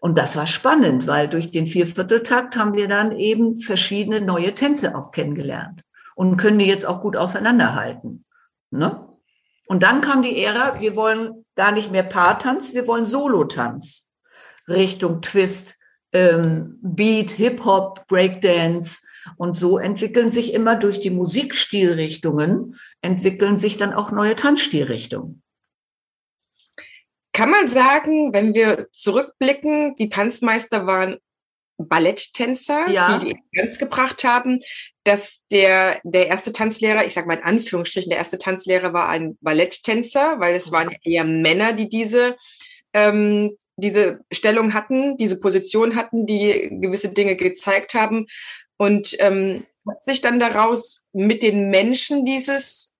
[0.00, 4.96] Und das war spannend, weil durch den Viervierteltakt haben wir dann eben verschiedene neue Tänze
[4.96, 5.82] auch kennengelernt
[6.14, 8.24] und können die jetzt auch gut auseinanderhalten.
[8.70, 9.06] Ne?
[9.66, 14.10] Und dann kam die Ära, wir wollen gar nicht mehr Paartanz, wir wollen Solotanz.
[14.66, 15.76] Richtung Twist,
[16.12, 19.02] ähm, Beat, Hip-Hop, Breakdance,
[19.36, 25.42] und so entwickeln sich immer durch die Musikstilrichtungen, entwickeln sich dann auch neue Tanzstilrichtungen.
[27.32, 31.18] Kann man sagen, wenn wir zurückblicken, die Tanzmeister waren
[31.76, 33.18] Balletttänzer, ja.
[33.18, 34.58] die die Eleganz gebracht haben,
[35.04, 39.38] dass der, der erste Tanzlehrer, ich sage mal in Anführungsstrichen, der erste Tanzlehrer war ein
[39.40, 42.36] Balletttänzer, weil es waren eher Männer, die diese
[42.92, 48.26] ähm, diese Stellung hatten, diese Position hatten, die gewisse Dinge gezeigt haben.
[48.78, 52.92] Und ähm, hat sich dann daraus mit den Menschen dieses,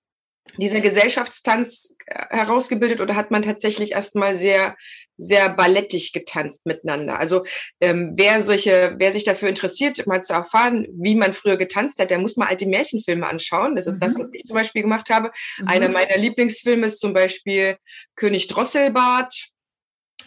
[0.57, 4.75] dieser Gesellschaftstanz äh, herausgebildet oder hat man tatsächlich erstmal sehr,
[5.17, 7.19] sehr ballettig getanzt miteinander?
[7.19, 7.45] Also
[7.79, 12.11] ähm, wer solche, wer sich dafür interessiert, mal zu erfahren, wie man früher getanzt hat,
[12.11, 13.75] der muss mal alte Märchenfilme anschauen.
[13.75, 14.05] Das ist mhm.
[14.05, 15.31] das, was ich zum Beispiel gemacht habe.
[15.59, 15.67] Mhm.
[15.67, 17.77] Einer meiner Lieblingsfilme ist zum Beispiel
[18.15, 19.51] König Drosselbart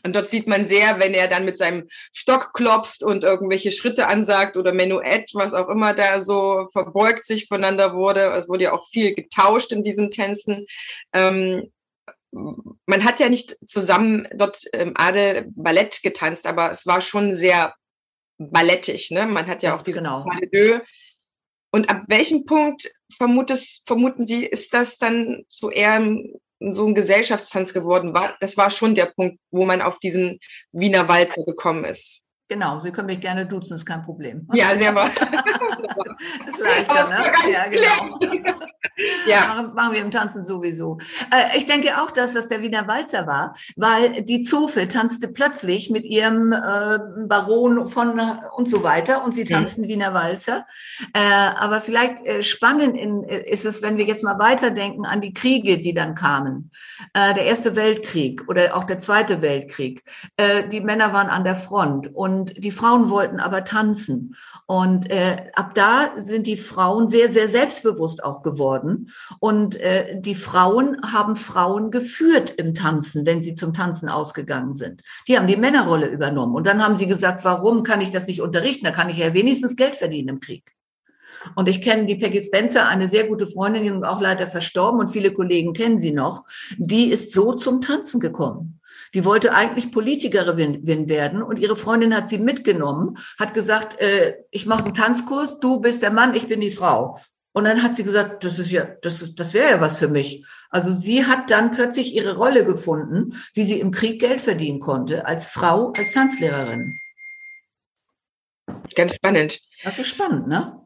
[0.05, 4.09] und dort sieht man sehr, wenn er dann mit seinem Stock klopft und irgendwelche Schritte
[4.09, 8.33] ansagt oder Menuett, was auch immer da so verbeugt sich voneinander wurde.
[8.33, 10.67] Es wurde ja auch viel getauscht in diesen Tänzen.
[11.13, 11.71] Ähm,
[12.33, 17.75] man hat ja nicht zusammen dort im Adel Ballett getanzt, aber es war schon sehr
[18.39, 19.11] ballettig.
[19.11, 19.27] Ne?
[19.27, 20.25] Man hat ja, auch diese genau.
[21.71, 26.01] Und ab welchem Punkt vermuten Sie, ist das dann so eher
[26.71, 28.37] so ein Gesellschaftstanz geworden war.
[28.41, 30.39] Das war schon der Punkt, wo man auf diesen
[30.73, 32.23] Wiener Walzer gekommen ist.
[32.53, 34.47] Genau, Sie können mich gerne duzen, ist kein Problem.
[34.53, 35.09] Ja, sehr wahr.
[36.47, 37.33] ist leichter, ne?
[37.51, 38.45] Ja, genau.
[39.27, 39.47] ja.
[39.49, 40.99] Machen, machen, wir im Tanzen sowieso.
[41.31, 45.89] Äh, ich denke auch, dass das der Wiener Walzer war, weil die Zofe tanzte plötzlich
[45.89, 48.21] mit ihrem äh, Baron von
[48.55, 49.89] und so weiter und sie tanzten mhm.
[49.89, 50.67] Wiener Walzer.
[51.15, 55.79] Äh, aber vielleicht spannend in, ist es, wenn wir jetzt mal weiterdenken an die Kriege,
[55.79, 56.71] die dann kamen.
[57.15, 60.03] Der Erste Weltkrieg oder auch der Zweite Weltkrieg.
[60.71, 64.35] Die Männer waren an der Front und und die Frauen wollten aber tanzen.
[64.67, 69.11] Und äh, ab da sind die Frauen sehr, sehr selbstbewusst auch geworden.
[69.39, 75.03] Und äh, die Frauen haben Frauen geführt im Tanzen, wenn sie zum Tanzen ausgegangen sind.
[75.29, 76.57] Die haben die Männerrolle übernommen.
[76.57, 78.87] Und dann haben sie gesagt, warum kann ich das nicht unterrichten?
[78.87, 80.73] Da kann ich ja wenigstens Geld verdienen im Krieg.
[81.55, 85.11] Und ich kenne die Peggy Spencer, eine sehr gute Freundin, und auch leider verstorben und
[85.11, 86.45] viele Kollegen kennen sie noch.
[86.77, 88.81] Die ist so zum Tanzen gekommen.
[89.15, 94.67] Die wollte eigentlich Politikerin werden und ihre Freundin hat sie mitgenommen, hat gesagt, äh, ich
[94.67, 97.19] mache einen Tanzkurs, du bist der Mann, ich bin die Frau.
[97.53, 100.45] Und dann hat sie gesagt, das ist ja, das, das wäre ja was für mich.
[100.71, 105.27] Also sie hat dann plötzlich ihre Rolle gefunden, wie sie im Krieg Geld verdienen konnte,
[105.27, 106.99] als Frau, als Tanzlehrerin.
[108.95, 109.61] Ganz spannend.
[109.85, 110.82] Das ist spannend, ne?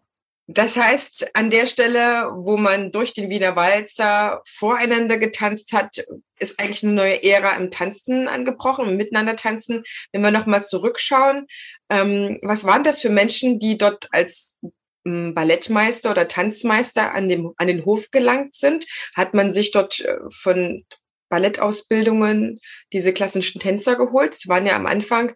[0.48, 6.04] Das heißt, an der Stelle, wo man durch den Wiener Walzer voreinander getanzt hat,
[6.38, 9.82] ist eigentlich eine neue Ära im Tanzen angebrochen, im Miteinander tanzen.
[10.12, 11.46] Wenn wir nochmal zurückschauen,
[11.90, 14.60] ähm, was waren das für Menschen, die dort als
[15.04, 18.86] ähm, Ballettmeister oder Tanzmeister an, dem, an den Hof gelangt sind?
[19.16, 20.84] Hat man sich dort äh, von
[21.28, 22.60] Ballettausbildungen
[22.92, 24.34] diese klassischen Tänzer geholt?
[24.34, 25.34] Es waren ja am Anfang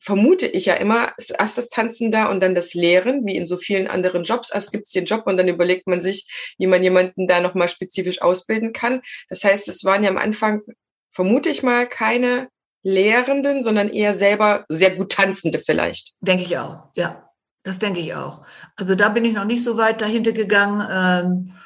[0.00, 3.46] vermute ich ja immer, ist erst das Tanzen da und dann das Lehren, wie in
[3.46, 4.50] so vielen anderen Jobs.
[4.52, 7.68] Erst gibt es den Job und dann überlegt man sich, wie man jemanden da nochmal
[7.68, 9.00] spezifisch ausbilden kann.
[9.28, 10.62] Das heißt, es waren ja am Anfang,
[11.10, 12.48] vermute ich mal, keine
[12.82, 16.14] Lehrenden, sondern eher selber sehr gut Tanzende vielleicht.
[16.20, 17.24] Denke ich auch, ja.
[17.64, 18.46] Das denke ich auch.
[18.76, 20.88] Also da bin ich noch nicht so weit dahinter gegangen.
[20.90, 21.57] Ähm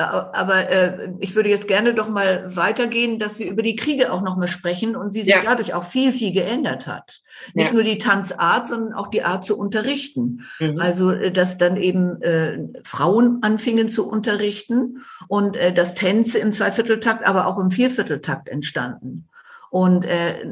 [0.00, 4.22] aber äh, ich würde jetzt gerne doch mal weitergehen, dass wir über die Kriege auch
[4.22, 5.42] noch mal sprechen und wie sich ja.
[5.42, 7.20] dadurch auch viel, viel geändert hat.
[7.54, 7.72] Nicht ja.
[7.74, 10.42] nur die Tanzart, sondern auch die Art zu unterrichten.
[10.58, 10.78] Mhm.
[10.78, 16.52] Also, äh, dass dann eben äh, Frauen anfingen zu unterrichten und äh, dass Tänze im
[16.52, 19.29] Zweivierteltakt, aber auch im Viervierteltakt entstanden.
[19.70, 20.44] Und äh,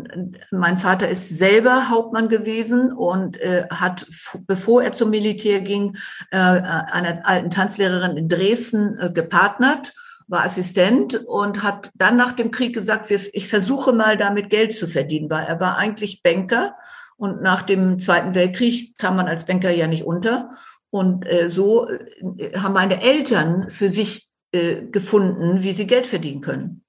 [0.50, 4.06] mein Vater ist selber Hauptmann gewesen und äh, hat,
[4.46, 5.96] bevor er zum Militär ging,
[6.30, 9.92] äh, einer alten Tanzlehrerin in Dresden äh, gepartnert
[10.30, 14.86] war Assistent und hat dann nach dem Krieg gesagt, ich versuche mal damit Geld zu
[14.86, 16.74] verdienen, weil er war eigentlich Banker
[17.16, 20.54] und nach dem Zweiten Weltkrieg kam man als Banker ja nicht unter.
[20.90, 26.40] Und äh, so äh, haben meine Eltern für sich äh, gefunden, wie sie Geld verdienen
[26.40, 26.84] können.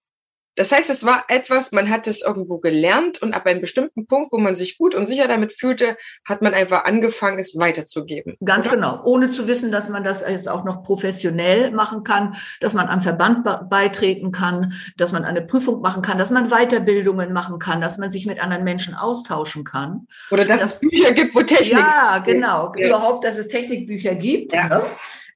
[0.60, 4.34] Das heißt, es war etwas, man hat es irgendwo gelernt und ab einem bestimmten Punkt,
[4.34, 5.96] wo man sich gut und sicher damit fühlte,
[6.28, 8.36] hat man einfach angefangen, es weiterzugeben.
[8.44, 8.76] Ganz oder?
[8.76, 12.90] genau, ohne zu wissen, dass man das jetzt auch noch professionell machen kann, dass man
[12.90, 17.80] am Verband beitreten kann, dass man eine Prüfung machen kann, dass man Weiterbildungen machen kann,
[17.80, 20.08] dass man sich mit anderen Menschen austauschen kann.
[20.30, 21.80] Oder dass, dass es Bücher gibt, wo Technik.
[21.80, 22.88] Ja, genau, ja.
[22.88, 24.52] überhaupt, dass es Technikbücher gibt.
[24.52, 24.68] Ja.
[24.68, 24.84] Ne?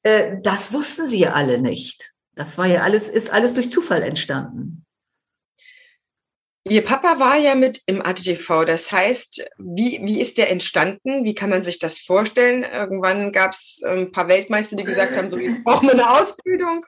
[0.03, 2.11] Äh, das wussten sie ja alle nicht.
[2.35, 4.82] Das war ja alles, ist alles durch Zufall entstanden.
[6.65, 8.63] Ihr Papa war ja mit im ATTV.
[8.65, 11.25] Das heißt, wie, wie ist der entstanden?
[11.25, 12.63] Wie kann man sich das vorstellen?
[12.63, 16.85] Irgendwann gab es ein ähm, paar Weltmeister, die gesagt haben, so, wir brauchen eine Ausbildung.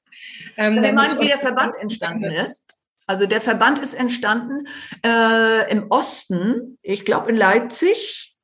[0.56, 2.64] Ähm, Sie meinen, wie der Verband entstanden ist?
[3.08, 4.68] Also der Verband ist entstanden
[5.06, 8.36] äh, im Osten, ich glaube in Leipzig.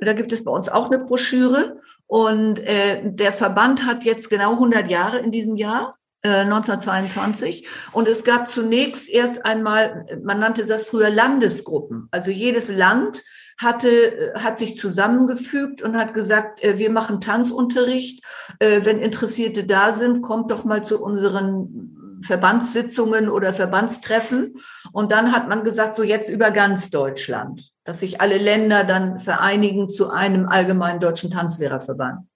[0.00, 1.80] Da gibt es bei uns auch eine Broschüre.
[2.06, 5.97] Und äh, der Verband hat jetzt genau 100 Jahre in diesem Jahr.
[6.22, 7.64] 1922.
[7.64, 12.08] Äh, Und es gab zunächst erst einmal, man nannte das früher Landesgruppen.
[12.10, 13.22] Also jedes Land
[13.56, 18.24] hatte, äh, hat sich zusammengefügt und hat gesagt, äh, wir machen Tanzunterricht.
[18.60, 24.56] Wenn Interessierte da sind, kommt doch mal zu unseren Verbandssitzungen oder Verbandstreffen.
[24.92, 29.20] Und dann hat man gesagt, so jetzt über ganz Deutschland, dass sich alle Länder dann
[29.20, 32.26] vereinigen zu einem allgemeinen deutschen Tanzlehrerverband.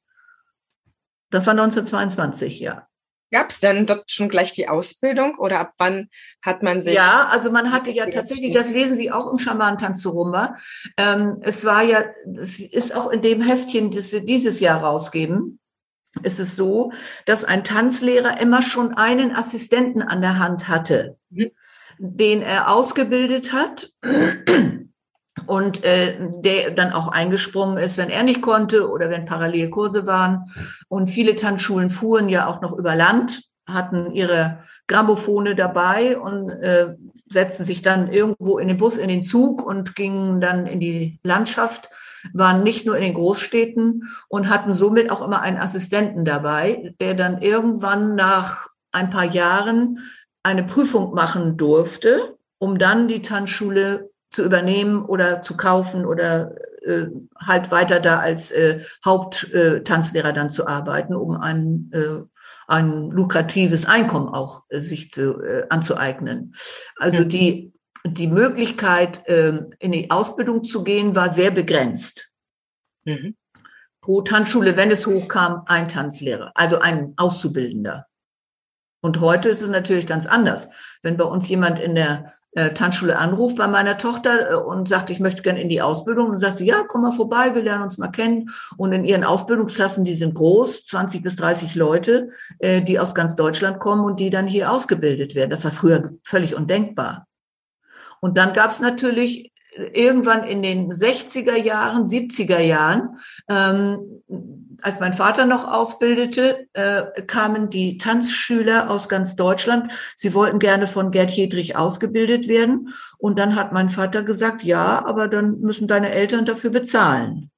[1.31, 2.87] Das war 1922, ja.
[3.33, 6.11] Gab es denn dort schon gleich die Ausbildung oder ab wann
[6.45, 6.95] hat man sich?
[6.95, 10.57] Ja, also man hatte ja tatsächlich, das lesen Sie auch im Schamantanz zu Rumba.
[10.99, 12.05] Ähm, es war ja,
[12.39, 15.59] es ist auch in dem Heftchen, das wir dieses Jahr rausgeben,
[16.23, 16.93] ist es so,
[17.25, 21.53] dass ein Tanzlehrer immer schon einen Assistenten an der Hand hatte, mhm.
[21.99, 23.91] den er ausgebildet hat
[25.47, 30.51] und äh, der dann auch eingesprungen ist, wenn er nicht konnte oder wenn Parallelkurse waren.
[30.89, 33.43] Und viele Tanzschulen fuhren ja auch noch über Land.
[33.67, 36.95] hatten ihre Grammophone dabei und äh,
[37.29, 41.19] setzten sich dann irgendwo in den Bus, in den Zug und gingen dann in die
[41.23, 41.89] Landschaft,
[42.33, 47.15] waren nicht nur in den Großstädten und hatten somit auch immer einen Assistenten dabei, der
[47.15, 50.01] dann irgendwann nach ein paar Jahren
[50.43, 56.55] eine Prüfung machen durfte, um dann die Tanzschule zu übernehmen oder zu kaufen oder
[56.85, 57.07] äh,
[57.39, 62.23] halt weiter da als äh, Haupttanzlehrer dann zu arbeiten, um ein, äh,
[62.67, 66.55] ein lukratives Einkommen auch äh, sich zu, äh, anzueignen.
[66.97, 67.73] Also die,
[68.05, 72.31] die Möglichkeit, äh, in die Ausbildung zu gehen, war sehr begrenzt.
[73.05, 73.37] Mhm.
[74.01, 78.07] Pro Tanzschule, wenn es hochkam, ein Tanzlehrer, also ein Auszubildender.
[79.01, 80.71] Und heute ist es natürlich ganz anders.
[81.03, 85.11] Wenn bei uns jemand in der äh, Tanzschule anruft bei meiner Tochter äh, und sagt,
[85.11, 87.85] ich möchte gerne in die Ausbildung, und sagt sie, ja, komm mal vorbei, wir lernen
[87.85, 88.51] uns mal kennen.
[88.77, 93.37] Und in ihren Ausbildungsklassen, die sind groß, 20 bis 30 Leute, äh, die aus ganz
[93.37, 95.51] Deutschland kommen und die dann hier ausgebildet werden.
[95.51, 97.27] Das war früher völlig undenkbar.
[98.21, 103.17] Und dann gab es natürlich irgendwann in den 60er Jahren, 70er Jahren,
[103.49, 109.93] ähm, als mein Vater noch ausbildete, äh, kamen die Tanzschüler aus ganz Deutschland.
[110.17, 112.93] Sie wollten gerne von Gerd Hedrich ausgebildet werden.
[113.19, 117.51] Und dann hat mein Vater gesagt, ja, aber dann müssen deine Eltern dafür bezahlen.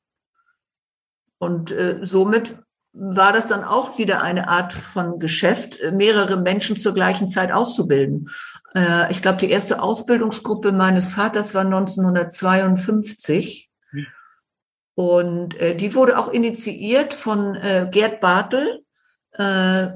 [1.39, 2.57] Und äh, somit
[2.93, 8.31] war das dann auch wieder eine Art von Geschäft, mehrere Menschen zur gleichen Zeit auszubilden.
[8.75, 13.71] Äh, ich glaube, die erste Ausbildungsgruppe meines Vaters war 1952.
[14.95, 18.85] Und äh, die wurde auch initiiert von äh, Gerd Bartel,
[19.33, 19.89] äh,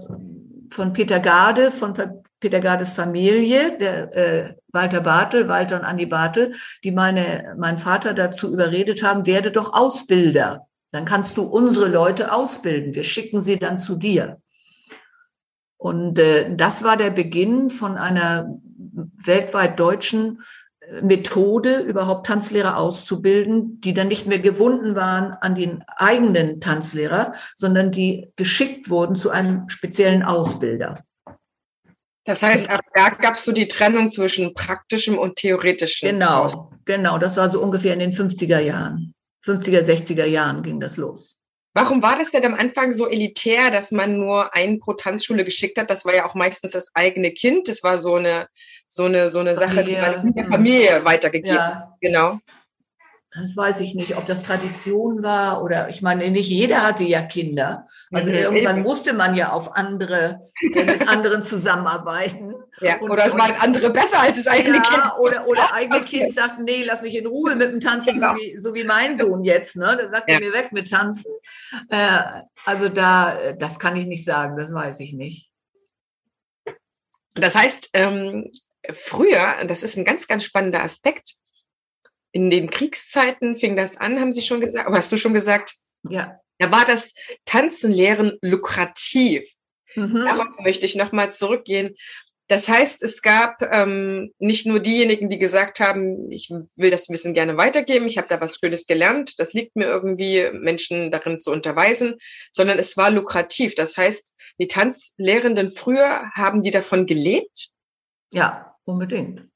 [0.71, 1.95] von Peter Garde, von
[2.41, 8.15] Peter Gardes Familie, der äh, Walter Bartel, Walter und Andi Bartel, die meine, meinen Vater
[8.15, 10.67] dazu überredet haben, werde doch Ausbilder.
[10.91, 12.95] Dann kannst du unsere Leute ausbilden.
[12.95, 14.41] Wir schicken sie dann zu dir.
[15.77, 18.59] Und äh, das war der Beginn von einer
[19.25, 20.43] weltweit deutschen
[21.03, 27.93] Methode, überhaupt Tanzlehrer auszubilden, die dann nicht mehr gewunden waren an den eigenen Tanzlehrer, sondern
[27.93, 31.03] die geschickt wurden zu einem speziellen Ausbilder.
[32.25, 36.11] Das heißt, ab da gab es so die Trennung zwischen praktischem und theoretischem.
[36.11, 37.19] Genau, genau.
[37.19, 39.15] Das war so ungefähr in den 50er Jahren.
[39.47, 41.38] 50er, 60er Jahren ging das los.
[41.79, 45.79] Warum war das denn am Anfang so elitär, dass man nur einen pro Tanzschule geschickt
[45.79, 45.89] hat?
[45.89, 47.69] Das war ja auch meistens das eigene Kind.
[47.69, 48.49] Das war so eine,
[48.89, 49.55] so eine, so eine.
[49.55, 51.97] Sache, die man in der Familie weitergegeben ja.
[52.01, 52.41] Genau.
[53.31, 57.23] Das weiß ich nicht, ob das Tradition war oder ich meine, nicht jeder hatte ja
[57.23, 57.87] Kinder.
[58.11, 60.41] Also mhm, irgendwann musste man ja auf andere,
[60.75, 62.48] mit anderen zusammenarbeiten.
[62.81, 65.13] Ja, und, oder es waren andere besser als das eigene ja, Kind.
[65.19, 68.35] Oder, oder eigene Kind sagt, nee, lass mich in Ruhe mit dem Tanzen, genau.
[68.35, 69.77] so, wie, so wie mein Sohn jetzt.
[69.77, 69.97] Ne?
[69.97, 70.39] Der sagt ja.
[70.39, 71.33] mir weg mit Tanzen.
[71.91, 75.51] Äh, also da, das kann ich nicht sagen, das weiß ich nicht.
[77.35, 78.51] Das heißt, ähm,
[78.93, 81.37] früher, das ist ein ganz, ganz spannender Aspekt,
[82.33, 85.77] in den Kriegszeiten fing das an, haben Sie schon gesagt, hast du schon gesagt?
[86.09, 86.41] Ja.
[86.59, 87.15] Da war das
[87.45, 89.51] Tanzenlehren lukrativ.
[89.95, 90.25] Mhm.
[90.25, 91.97] Darauf möchte ich nochmal zurückgehen.
[92.49, 97.35] Das heißt, es gab ähm, nicht nur diejenigen, die gesagt haben, ich will das Wissen
[97.35, 101.53] gerne weitergeben, ich habe da was Schönes gelernt, das liegt mir irgendwie, Menschen darin zu
[101.53, 102.17] unterweisen,
[102.53, 103.75] sondern es war lukrativ.
[103.75, 107.69] Das heißt, die Tanzlehrenden früher haben die davon gelebt?
[108.33, 109.47] Ja, unbedingt.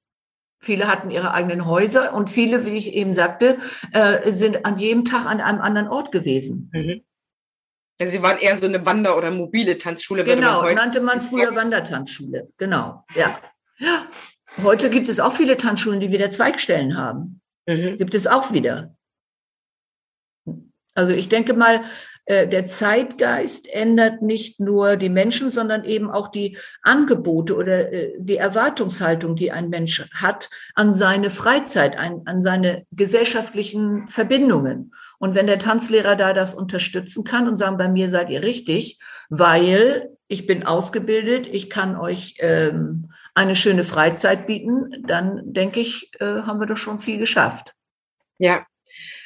[0.61, 3.59] Viele hatten ihre eigenen Häuser und viele, wie ich eben sagte,
[3.93, 6.71] äh, sind an jedem Tag an einem anderen Ort gewesen.
[6.73, 7.03] Mhm.
[7.99, 10.25] Also sie waren eher so eine Wander- oder mobile Tanzschule.
[10.25, 12.49] Genau, man nannte man früher Wandertanzschule.
[12.57, 13.39] Genau, ja.
[13.79, 14.07] ja.
[14.63, 17.41] Heute gibt es auch viele Tanzschulen, die wieder Zweigstellen haben.
[17.67, 17.99] Mhm.
[17.99, 18.95] Gibt es auch wieder.
[20.95, 21.85] Also ich denke mal,
[22.27, 28.37] der Zeitgeist ändert nicht nur die Menschen, sondern eben auch die Angebote oder äh, die
[28.37, 34.95] Erwartungshaltung, die ein Mensch hat an seine Freizeit, an seine gesellschaftlichen Verbindungen.
[35.19, 38.99] Und wenn der Tanzlehrer da das unterstützen kann und sagen, bei mir seid ihr richtig,
[39.29, 46.11] weil ich bin ausgebildet, ich kann euch ähm, eine schöne Freizeit bieten, dann denke ich,
[46.21, 47.75] äh, haben wir doch schon viel geschafft.
[48.39, 48.67] Ja,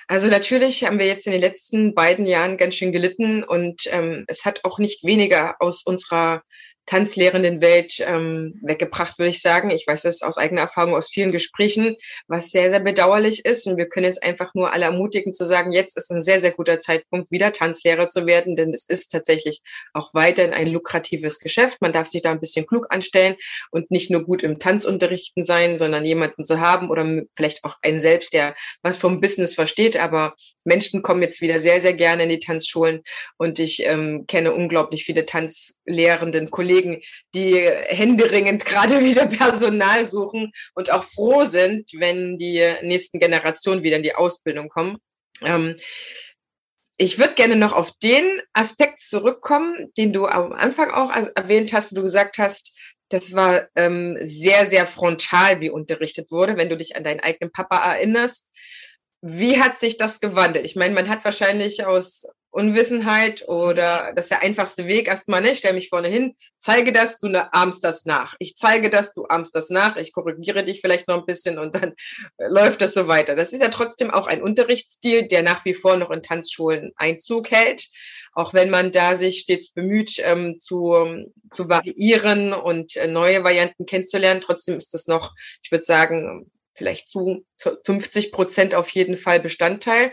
[0.08, 4.24] also natürlich haben wir jetzt in den letzten beiden Jahren ganz schön gelitten und ähm,
[4.28, 6.42] es hat auch nicht weniger aus unserer
[6.86, 9.70] tanzlehrenden Welt ähm, weggebracht, würde ich sagen.
[9.70, 11.96] Ich weiß das aus eigener Erfahrung aus vielen Gesprächen,
[12.28, 13.66] was sehr, sehr bedauerlich ist.
[13.66, 16.52] Und wir können jetzt einfach nur alle ermutigen zu sagen, jetzt ist ein sehr, sehr
[16.52, 19.62] guter Zeitpunkt, wieder Tanzlehrer zu werden, denn es ist tatsächlich
[19.92, 21.82] auch weiterhin ein lukratives Geschäft.
[21.82, 23.34] Man darf sich da ein bisschen klug anstellen
[23.70, 27.04] und nicht nur gut im Tanzunterrichten sein, sondern jemanden zu haben oder
[27.36, 29.96] vielleicht auch einen selbst, der was vom Business versteht.
[29.96, 30.34] Aber
[30.64, 33.02] Menschen kommen jetzt wieder sehr, sehr gerne in die Tanzschulen
[33.38, 37.02] und ich ähm, kenne unglaublich viele tanzlehrenden Kollegen, Kollegen,
[37.34, 43.96] die händeringend gerade wieder Personal suchen und auch froh sind, wenn die nächsten Generationen wieder
[43.96, 44.98] in die Ausbildung kommen.
[45.42, 45.76] Ähm,
[46.98, 51.92] ich würde gerne noch auf den Aspekt zurückkommen, den du am Anfang auch erwähnt hast,
[51.92, 52.74] wo du gesagt hast,
[53.10, 57.52] das war ähm, sehr, sehr frontal, wie unterrichtet wurde, wenn du dich an deinen eigenen
[57.52, 58.52] Papa erinnerst.
[59.22, 60.64] Wie hat sich das gewandelt?
[60.64, 65.58] Ich meine, man hat wahrscheinlich aus Unwissenheit oder das ist der einfachste Weg erstmal nicht.
[65.58, 68.34] Stell mich vorne hin, zeige das, du ahmst das nach.
[68.38, 69.96] Ich zeige das, du ahmst das nach.
[69.96, 71.92] Ich korrigiere dich vielleicht noch ein bisschen und dann
[72.38, 73.36] äh, läuft das so weiter.
[73.36, 77.50] Das ist ja trotzdem auch ein Unterrichtsstil, der nach wie vor noch in Tanzschulen Einzug
[77.50, 77.88] hält.
[78.32, 80.94] Auch wenn man da sich stets bemüht, ähm, zu,
[81.50, 87.08] zu variieren und äh, neue Varianten kennenzulernen, trotzdem ist das noch, ich würde sagen, vielleicht
[87.08, 90.12] zu 50 Prozent auf jeden Fall Bestandteil.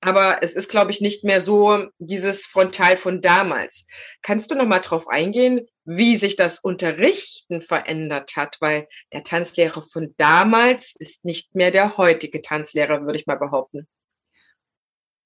[0.00, 3.86] Aber es ist, glaube ich, nicht mehr so dieses Frontal von damals.
[4.20, 8.58] Kannst du noch mal drauf eingehen, wie sich das Unterrichten verändert hat?
[8.60, 13.88] Weil der Tanzlehrer von damals ist nicht mehr der heutige Tanzlehrer, würde ich mal behaupten.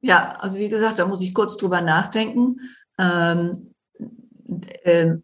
[0.01, 2.61] Ja, also wie gesagt, da muss ich kurz drüber nachdenken.
[2.99, 3.75] Ähm,
[4.85, 5.15] äh,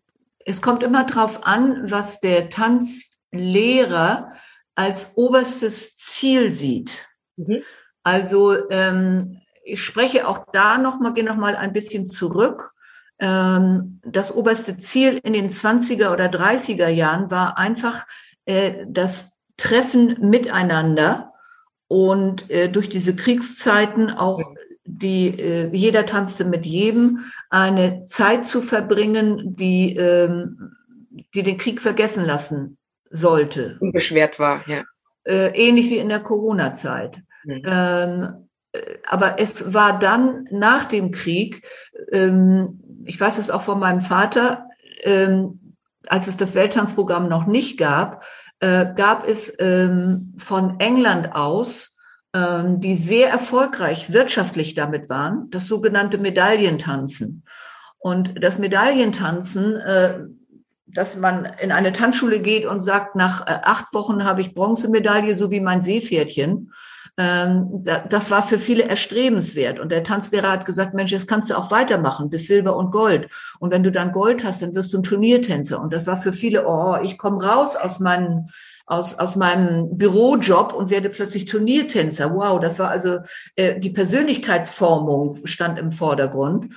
[0.44, 4.32] es kommt immer drauf an, was der Tanzlehrer
[4.74, 7.08] als oberstes Ziel sieht.
[7.36, 7.62] Mhm.
[8.02, 12.72] Also ähm, ich spreche auch da noch mal, gehe noch mal ein bisschen zurück.
[13.18, 18.06] Ähm, das oberste Ziel in den 20er oder 30er Jahren war einfach
[18.44, 21.32] äh, das Treffen miteinander
[21.88, 24.42] und äh, durch diese Kriegszeiten auch
[24.84, 30.76] die äh, jeder tanzte mit jedem eine Zeit zu verbringen, die ähm,
[31.34, 32.76] die den Krieg vergessen lassen
[33.14, 33.76] sollte.
[33.80, 34.82] Unbeschwert war, ja.
[35.24, 37.22] Äh, ähnlich wie in der Corona-Zeit.
[37.44, 37.62] Mhm.
[37.64, 41.66] Ähm, äh, aber es war dann nach dem Krieg,
[42.12, 44.68] ähm, ich weiß es auch von meinem Vater,
[45.02, 48.24] ähm, als es das Welttanzprogramm noch nicht gab,
[48.60, 51.96] äh, gab es von England aus,
[52.36, 57.44] die sehr erfolgreich wirtschaftlich damit waren, das sogenannte Medaillentanzen.
[57.98, 60.18] Und das Medaillentanzen äh,
[60.94, 65.34] dass man in eine Tanzschule geht und sagt, nach äh, acht Wochen habe ich Bronzemedaille,
[65.34, 66.72] so wie mein Seepferdchen.
[67.16, 69.78] Ähm, das war für viele erstrebenswert.
[69.78, 73.28] Und der Tanzlehrer hat gesagt, Mensch, jetzt kannst du auch weitermachen bis Silber und Gold.
[73.58, 75.80] Und wenn du dann Gold hast, dann wirst du ein Turniertänzer.
[75.80, 78.46] Und das war für viele, oh, ich komme raus aus meinem,
[78.86, 82.34] aus, aus meinem Bürojob und werde plötzlich Turniertänzer.
[82.34, 83.18] Wow, das war also
[83.56, 86.74] äh, die Persönlichkeitsformung stand im Vordergrund.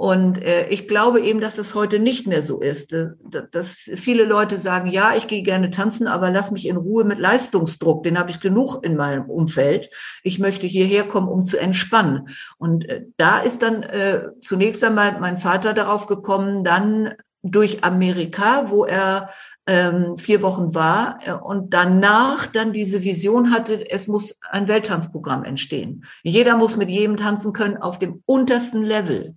[0.00, 2.94] Und äh, ich glaube eben, dass es heute nicht mehr so ist.
[2.94, 7.04] Dass, dass viele Leute sagen, ja, ich gehe gerne tanzen, aber lass mich in Ruhe
[7.04, 8.02] mit Leistungsdruck.
[8.02, 9.90] Den habe ich genug in meinem Umfeld.
[10.22, 12.30] Ich möchte hierher kommen, um zu entspannen.
[12.56, 18.70] Und äh, da ist dann äh, zunächst einmal mein Vater darauf gekommen, dann durch Amerika,
[18.70, 19.28] wo er
[19.66, 25.44] ähm, vier Wochen war äh, und danach dann diese Vision hatte, es muss ein Welttanzprogramm
[25.44, 26.06] entstehen.
[26.22, 29.36] Jeder muss mit jedem tanzen können auf dem untersten Level.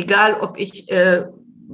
[0.00, 1.26] Egal, ob ich äh,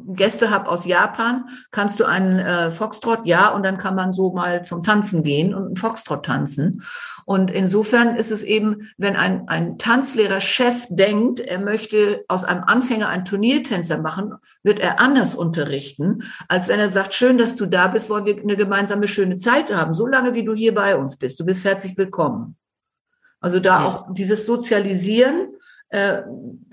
[0.08, 3.20] Gäste habe aus Japan, kannst du einen äh, Foxtrot?
[3.24, 6.82] Ja, und dann kann man so mal zum Tanzen gehen und einen Foxtrot tanzen.
[7.24, 12.64] Und insofern ist es eben, wenn ein, ein Tanzlehrer Chef denkt, er möchte aus einem
[12.64, 17.66] Anfänger einen Turniertänzer machen, wird er anders unterrichten, als wenn er sagt, schön, dass du
[17.66, 20.96] da bist, wollen wir eine gemeinsame schöne Zeit haben, so lange wie du hier bei
[20.96, 21.38] uns bist.
[21.38, 22.56] Du bist herzlich willkommen.
[23.40, 25.54] Also da auch dieses Sozialisieren
[25.90, 26.22] äh,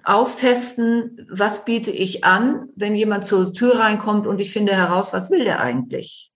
[0.03, 5.31] austesten, was biete ich an, wenn jemand zur Tür reinkommt und ich finde heraus, was
[5.31, 6.31] will der eigentlich?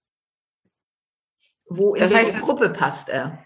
[1.69, 3.43] Wo in das welche heißt, Gruppe passt er?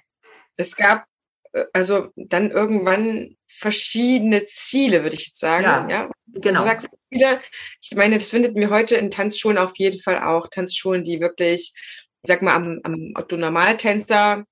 [0.57, 1.05] Es gab
[1.53, 5.63] äh, also dann irgendwann verschiedene Ziele, würde ich jetzt sagen.
[5.63, 6.11] Ja, ja?
[6.28, 6.61] genau.
[6.61, 7.41] Du sagst Ziele,
[7.82, 10.47] ich meine, das findet mir heute in Tanzschulen auf jeden Fall auch.
[10.47, 14.45] Tanzschulen, die wirklich, ich sag mal, am, am Otto Normaltänzer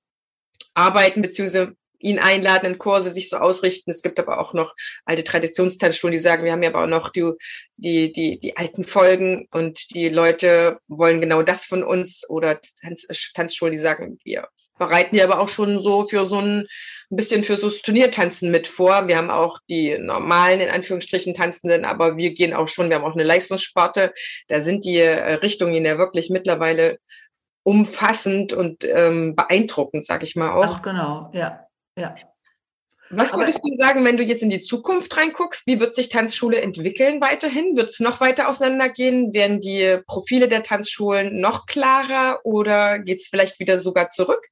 [0.74, 3.92] arbeiten, beziehungsweise ihn einladen in Kurse, sich so ausrichten.
[3.92, 4.74] Es gibt aber auch noch
[5.06, 7.32] alte Traditionstanzschulen, die sagen, wir haben ja aber auch noch die,
[7.78, 13.08] die, die, die alten Folgen und die Leute wollen genau das von uns oder Tanz,
[13.34, 14.48] Tanzschulen, die sagen, wir
[14.80, 16.66] bereiten die aber auch schon so für so ein,
[17.12, 19.08] ein bisschen für so Turniertanzen mit vor.
[19.08, 23.06] Wir haben auch die normalen, in Anführungsstrichen, Tanzenden, aber wir gehen auch schon, wir haben
[23.06, 24.14] auch eine Leistungssparte.
[24.48, 26.98] Da sind die äh, Richtungen ja wirklich mittlerweile
[27.64, 30.78] umfassend und ähm, beeindruckend, sag ich mal auch.
[30.78, 31.68] Ach, genau, ja.
[32.00, 32.16] Ja.
[33.12, 35.66] Was würdest du sagen, wenn du jetzt in die Zukunft reinguckst?
[35.66, 37.76] Wie wird sich Tanzschule entwickeln weiterhin?
[37.76, 39.34] Wird es noch weiter auseinandergehen?
[39.34, 44.48] Werden die Profile der Tanzschulen noch klarer oder geht es vielleicht wieder sogar zurück?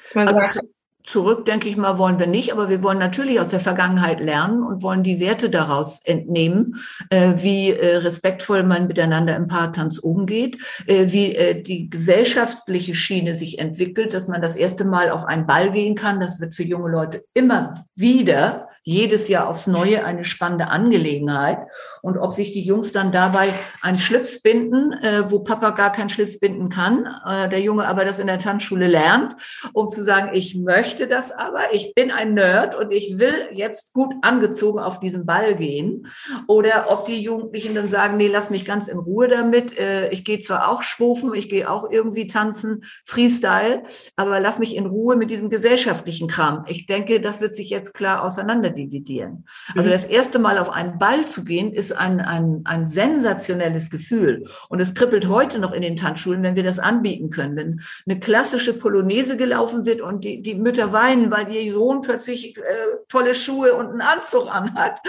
[0.00, 0.60] Dass man also sagt,
[1.04, 4.62] zurück, denke ich mal, wollen wir nicht, aber wir wollen natürlich aus der Vergangenheit lernen
[4.62, 6.76] und wollen die Werte daraus entnehmen,
[7.10, 13.34] äh, wie äh, respektvoll man miteinander im Paartanz umgeht, äh, wie äh, die gesellschaftliche Schiene
[13.34, 16.20] sich entwickelt, dass man das erste Mal auf einen Ball gehen kann.
[16.20, 21.58] Das wird für junge Leute immer wieder jedes Jahr aufs Neue eine spannende Angelegenheit.
[22.02, 23.48] Und ob sich die Jungs dann dabei
[23.80, 28.04] einen Schlips binden, äh, wo Papa gar keinen Schlips binden kann, äh, der Junge aber
[28.04, 29.36] das in der Tanzschule lernt,
[29.72, 33.92] um zu sagen, ich möchte das aber, ich bin ein Nerd und ich will jetzt
[33.92, 36.08] gut angezogen auf diesen Ball gehen.
[36.48, 39.78] Oder ob die Jugendlichen dann sagen, nee, lass mich ganz in Ruhe damit.
[39.78, 43.84] Äh, ich gehe zwar auch schwufen, ich gehe auch irgendwie tanzen, Freestyle,
[44.16, 46.64] aber lass mich in Ruhe mit diesem gesellschaftlichen Kram.
[46.66, 49.46] Ich denke, das wird sich jetzt klar auseinander dividieren.
[49.76, 49.92] Also mhm.
[49.92, 54.44] das erste Mal auf einen Ball zu gehen, ist ein, ein, ein sensationelles Gefühl.
[54.68, 57.56] Und es kribbelt heute noch in den Tanzschulen, wenn wir das anbieten können.
[57.56, 62.56] Wenn eine klassische Polonaise gelaufen wird und die, die Mütter weinen, weil ihr Sohn plötzlich
[62.56, 62.62] äh,
[63.08, 65.00] tolle Schuhe und einen Anzug anhat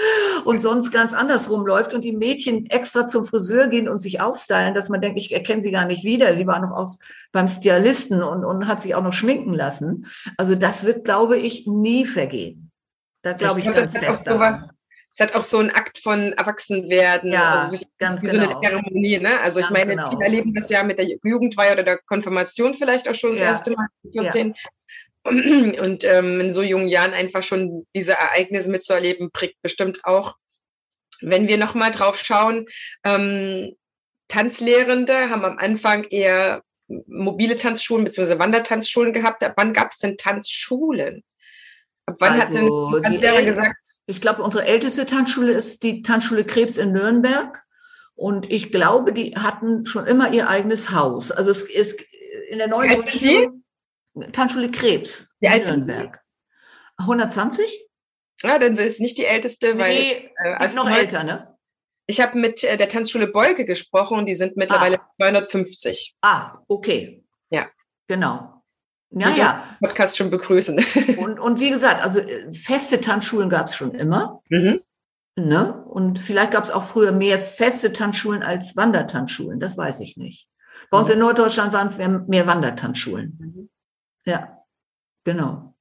[0.45, 4.73] und sonst ganz anders rumläuft und die Mädchen extra zum Friseur gehen und sich aufstylen,
[4.73, 6.35] dass man denkt, ich erkenne sie gar nicht wieder.
[6.35, 6.99] Sie war noch aus,
[7.31, 10.05] beim Stylisten und, und hat sich auch noch schminken lassen.
[10.37, 12.71] Also das wird, glaube ich, nie vergehen.
[13.23, 14.69] Da glaube ich, ich ganz fest sowas,
[15.15, 18.45] Es hat auch so einen Akt von Erwachsenwerden, ja, also wie, ganz wie genau.
[18.45, 18.61] so eine genau.
[18.61, 19.19] Zeremonie.
[19.19, 19.39] Ne?
[19.41, 20.09] Also ganz ich meine, genau.
[20.09, 23.47] viele erleben das ja mit der Jugendweihe oder der Konfirmation vielleicht auch schon das ja.
[23.47, 24.47] erste Mal, 14.
[24.47, 24.53] Ja.
[25.81, 30.35] Und ähm, in so jungen Jahren einfach schon diese Ereignisse mitzuerleben, prägt bestimmt auch.
[31.21, 32.65] Wenn wir nochmal drauf schauen,
[33.05, 33.75] ähm,
[34.27, 38.39] Tanzlehrende haben am Anfang eher mobile Tanzschulen bzw.
[38.39, 39.43] Wandertanzschulen gehabt.
[39.43, 41.23] Ab wann gab es denn Tanzschulen?
[42.05, 43.82] Ab wann also, hat denn die Tanzlehrer gesagt?
[44.05, 47.63] Ich glaube, unsere älteste Tanzschule ist die Tanzschule Krebs in Nürnberg.
[48.15, 51.31] Und ich glaube, die hatten schon immer ihr eigenes Haus.
[51.31, 51.99] Also es ist
[52.49, 52.89] in der neuen
[54.31, 56.19] Tanzschule Krebs in Nürnberg.
[56.97, 57.87] 120?
[58.43, 61.57] Ja, dann ist nicht die älteste, weil nee, äh, ist noch älter, ne?
[62.05, 65.09] Ich habe mit äh, der Tanzschule Beuge gesprochen und die sind mittlerweile ah.
[65.11, 66.15] 250.
[66.21, 67.23] Ah, okay.
[67.49, 67.69] Ja.
[68.07, 68.62] Genau.
[69.15, 69.77] Ja, ja.
[69.79, 70.83] Podcast schon begrüßen.
[71.17, 74.41] Und, und wie gesagt, also äh, feste Tanzschulen gab es schon immer.
[74.49, 74.81] Mhm.
[75.35, 75.83] Ne?
[75.85, 79.59] Und vielleicht gab es auch früher mehr feste Tanzschulen als Wandertanzschulen.
[79.59, 80.47] Das weiß ich nicht.
[80.91, 81.13] Bei uns mhm.
[81.13, 83.37] in Norddeutschland waren es mehr, mehr Wandertanzschulen.
[83.39, 83.69] Mhm.
[84.25, 84.59] Ja,
[85.23, 85.75] genau.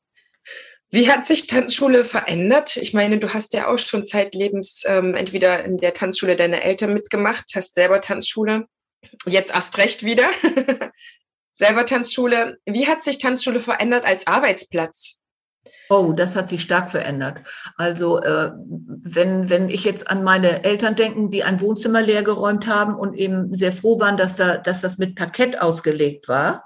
[0.91, 2.77] Wie hat sich Tanzschule verändert?
[2.77, 6.93] Ich meine, du hast ja auch schon zeitlebens ähm, entweder in der Tanzschule deiner Eltern
[6.93, 8.67] mitgemacht, hast selber Tanzschule,
[9.27, 10.29] jetzt erst recht wieder.
[11.53, 12.59] selber Tanzschule.
[12.67, 15.23] Wie hat sich Tanzschule verändert als Arbeitsplatz?
[15.89, 17.39] Oh, das hat sich stark verändert.
[17.77, 22.95] Also äh, wenn, wenn ich jetzt an meine Eltern denken, die ein Wohnzimmer leergeräumt haben
[22.95, 26.65] und eben sehr froh waren, dass, da, dass das mit Parkett ausgelegt war,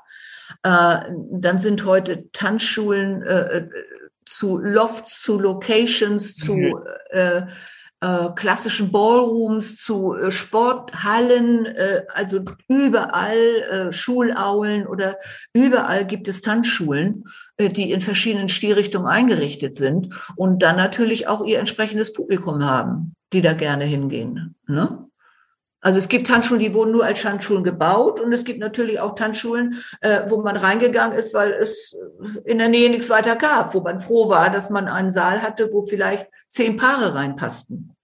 [0.63, 0.99] äh,
[1.33, 3.69] dann sind heute Tanzschulen äh, äh
[4.29, 6.75] zu Lofts, zu Locations, zu mhm.
[8.01, 15.17] Äh, klassischen Ballrooms zu äh, Sporthallen, äh, also überall äh, Schulaulen oder
[15.55, 17.25] überall gibt es Tanzschulen,
[17.57, 23.15] äh, die in verschiedenen Stilrichtungen eingerichtet sind und dann natürlich auch ihr entsprechendes Publikum haben,
[23.33, 24.55] die da gerne hingehen.
[24.67, 25.07] Ne?
[25.87, 29.15] Also es gibt Tanzschulen, die wurden nur als Tanzschulen gebaut und es gibt natürlich auch
[29.15, 31.97] Tanzschulen, äh, wo man reingegangen ist, weil es
[32.45, 35.73] in der Nähe nichts weiter gab, wo man froh war, dass man einen Saal hatte,
[35.73, 37.95] wo vielleicht zehn Paare reinpassten.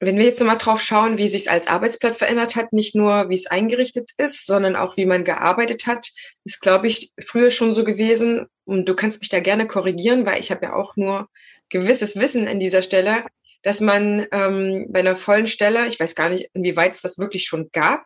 [0.00, 3.36] Wenn wir jetzt nochmal drauf schauen, wie sich als Arbeitsplatz verändert hat, nicht nur wie
[3.36, 6.08] es eingerichtet ist, sondern auch wie man gearbeitet hat,
[6.42, 8.46] ist, glaube ich, früher schon so gewesen.
[8.64, 11.28] Und du kannst mich da gerne korrigieren, weil ich habe ja auch nur
[11.68, 13.22] gewisses Wissen an dieser Stelle
[13.66, 17.46] dass man ähm, bei einer vollen Stelle, ich weiß gar nicht, inwieweit es das wirklich
[17.46, 18.04] schon gab,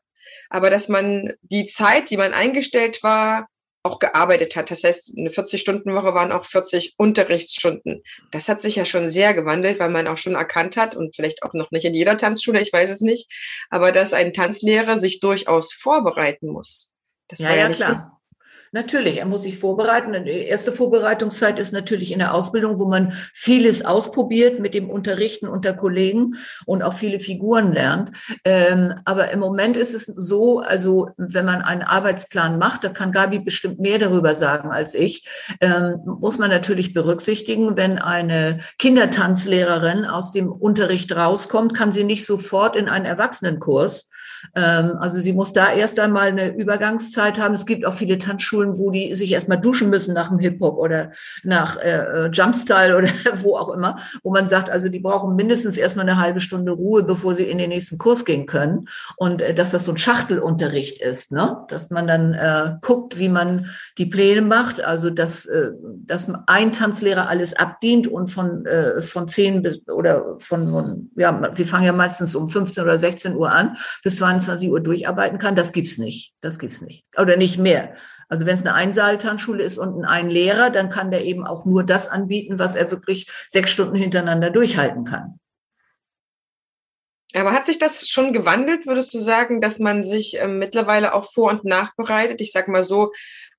[0.48, 3.46] aber dass man die Zeit, die man eingestellt war,
[3.82, 4.70] auch gearbeitet hat.
[4.70, 8.02] Das heißt, eine 40-Stunden-Woche waren auch 40 Unterrichtsstunden.
[8.30, 11.42] Das hat sich ja schon sehr gewandelt, weil man auch schon erkannt hat und vielleicht
[11.42, 13.30] auch noch nicht in jeder Tanzschule, ich weiß es nicht,
[13.68, 16.94] aber dass ein Tanzlehrer sich durchaus vorbereiten muss.
[17.28, 18.19] Das ja, war ja, ja klar.
[18.72, 20.12] Natürlich, er muss sich vorbereiten.
[20.24, 25.48] Die erste Vorbereitungszeit ist natürlich in der Ausbildung, wo man vieles ausprobiert mit dem Unterrichten
[25.48, 28.12] unter Kollegen und auch viele Figuren lernt.
[28.44, 33.10] Ähm, aber im Moment ist es so, also wenn man einen Arbeitsplan macht, da kann
[33.10, 35.28] Gabi bestimmt mehr darüber sagen als ich,
[35.60, 42.24] ähm, muss man natürlich berücksichtigen, wenn eine Kindertanzlehrerin aus dem Unterricht rauskommt, kann sie nicht
[42.24, 44.09] sofort in einen Erwachsenenkurs
[44.54, 47.54] also sie muss da erst einmal eine Übergangszeit haben.
[47.54, 51.12] Es gibt auch viele Tanzschulen, wo die sich erstmal duschen müssen nach dem Hip-Hop oder
[51.42, 53.08] nach äh, Jumpstyle oder
[53.42, 57.02] wo auch immer, wo man sagt, also die brauchen mindestens erstmal eine halbe Stunde Ruhe,
[57.02, 58.88] bevor sie in den nächsten Kurs gehen können.
[59.16, 61.64] Und äh, dass das so ein Schachtelunterricht ist, ne?
[61.68, 63.66] dass man dann äh, guckt, wie man
[63.98, 65.70] die Pläne macht, also dass, äh,
[66.06, 71.64] dass ein Tanzlehrer alles abdient und von, äh, von 10 bis oder von, ja, wir
[71.64, 75.72] fangen ja meistens um 15 oder 16 Uhr an, bis 22 Uhr durcharbeiten kann, das
[75.72, 76.34] gibt's nicht.
[76.40, 77.04] Das gibt's nicht.
[77.18, 77.94] Oder nicht mehr.
[78.28, 81.82] Also wenn es eine Einsaaltanzschule ist und ein Lehrer, dann kann der eben auch nur
[81.82, 85.40] das anbieten, was er wirklich sechs Stunden hintereinander durchhalten kann.
[87.34, 91.30] Aber hat sich das schon gewandelt, würdest du sagen, dass man sich ähm, mittlerweile auch
[91.30, 92.40] vor- und nachbereitet?
[92.40, 93.12] Ich sag mal so,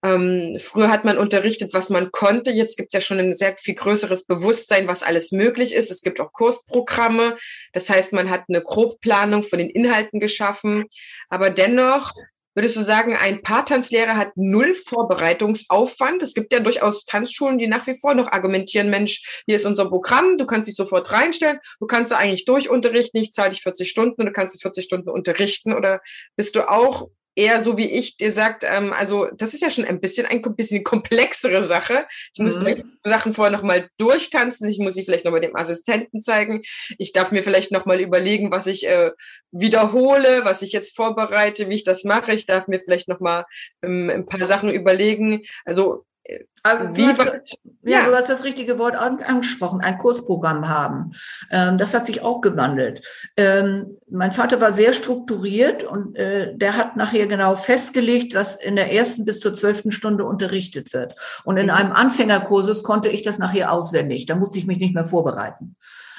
[0.04, 2.52] ähm, früher hat man unterrichtet, was man konnte.
[2.52, 5.92] Jetzt gibt es ja schon ein sehr viel größeres Bewusstsein, was alles möglich ist.
[5.92, 7.38] Es gibt auch Kursprogramme.
[7.72, 10.86] Das heißt, man hat eine Grobplanung von den Inhalten geschaffen.
[11.30, 12.14] Aber dennoch
[12.54, 16.22] Würdest du sagen, ein Paartanzlehrer hat null Vorbereitungsaufwand?
[16.22, 19.88] Es gibt ja durchaus Tanzschulen, die nach wie vor noch argumentieren, Mensch, hier ist unser
[19.88, 23.90] Programm, du kannst dich sofort reinstellen, du kannst da eigentlich durchunterrichten, ich zahle dich 40
[23.90, 25.74] Stunden und du kannst 40 Stunden unterrichten.
[25.74, 26.02] Oder
[26.36, 29.86] bist du auch eher so wie ich, der sagt, ähm, also das ist ja schon
[29.86, 32.06] ein bisschen ein bisschen komplexere Sache.
[32.34, 32.98] Ich muss mhm.
[33.04, 36.62] Sachen vorher nochmal durchtanzen, ich muss sie vielleicht nochmal dem Assistenten zeigen.
[36.98, 39.12] Ich darf mir vielleicht nochmal überlegen, was ich äh,
[39.52, 42.34] wiederhole, was ich jetzt vorbereite, wie ich das mache.
[42.34, 43.46] Ich darf mir vielleicht nochmal
[43.82, 45.44] ähm, ein paar Sachen überlegen.
[45.66, 46.06] Also
[46.64, 47.20] aber Wie, hast,
[47.82, 51.12] ja, ja, du hast das richtige Wort angesprochen, ein Kursprogramm haben.
[51.50, 53.02] Ähm, das hat sich auch gewandelt.
[53.36, 58.76] Ähm, mein Vater war sehr strukturiert und äh, der hat nachher genau festgelegt, was in
[58.76, 61.16] der ersten bis zur zwölften Stunde unterrichtet wird.
[61.44, 61.72] Und in mhm.
[61.72, 64.28] einem Anfängerkursus konnte ich das nachher auswendig.
[64.28, 65.76] Da musste ich mich nicht mehr vorbereiten.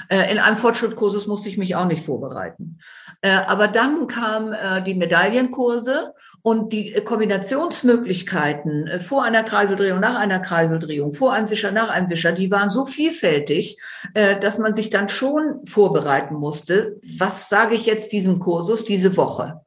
[0.09, 2.79] Äh, in einem Fortschrittkursus musste ich mich auch nicht vorbereiten.
[3.21, 10.41] Äh, aber dann kamen äh, die Medaillenkurse und die Kombinationsmöglichkeiten vor einer Kreiseldrehung, nach einer
[10.41, 13.79] Kreiseldrehung, vor einem Wischer, nach einem Wischer, die waren so vielfältig,
[14.15, 16.97] dass man sich dann schon vorbereiten musste.
[17.19, 19.61] Was sage ich jetzt diesem Kursus diese Woche?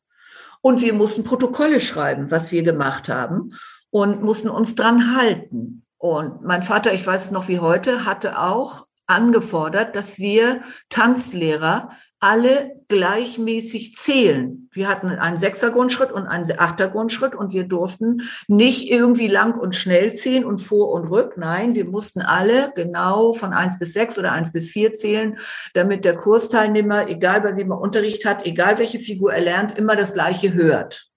[0.59, 3.53] Und wir mussten Protokolle schreiben, was wir gemacht haben
[3.89, 5.85] und mussten uns dran halten.
[5.97, 11.89] Und mein Vater, ich weiß es noch wie heute, hatte auch angefordert, dass wir Tanzlehrer
[12.19, 14.67] alle gleichmäßig zählen.
[14.71, 20.11] Wir hatten einen Sechser-Grundschritt und einen Achter-Grundschritt und wir durften nicht irgendwie lang und schnell
[20.13, 21.37] zählen und vor und rück.
[21.37, 25.37] Nein, wir mussten alle genau von eins bis sechs oder eins bis vier zählen,
[25.73, 29.95] damit der Kursteilnehmer, egal bei wem er Unterricht hat, egal welche Figur er lernt, immer
[29.95, 31.11] das Gleiche hört.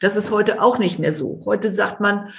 [0.00, 1.42] Das ist heute auch nicht mehr so.
[1.44, 2.30] Heute sagt man,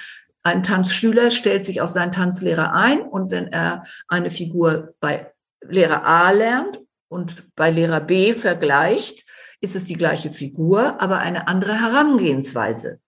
[0.46, 6.06] ein Tanzschüler stellt sich auf seinen Tanzlehrer ein und wenn er eine Figur bei Lehrer
[6.06, 9.26] A lernt und bei Lehrer B vergleicht,
[9.60, 13.00] ist es die gleiche Figur, aber eine andere Herangehensweise.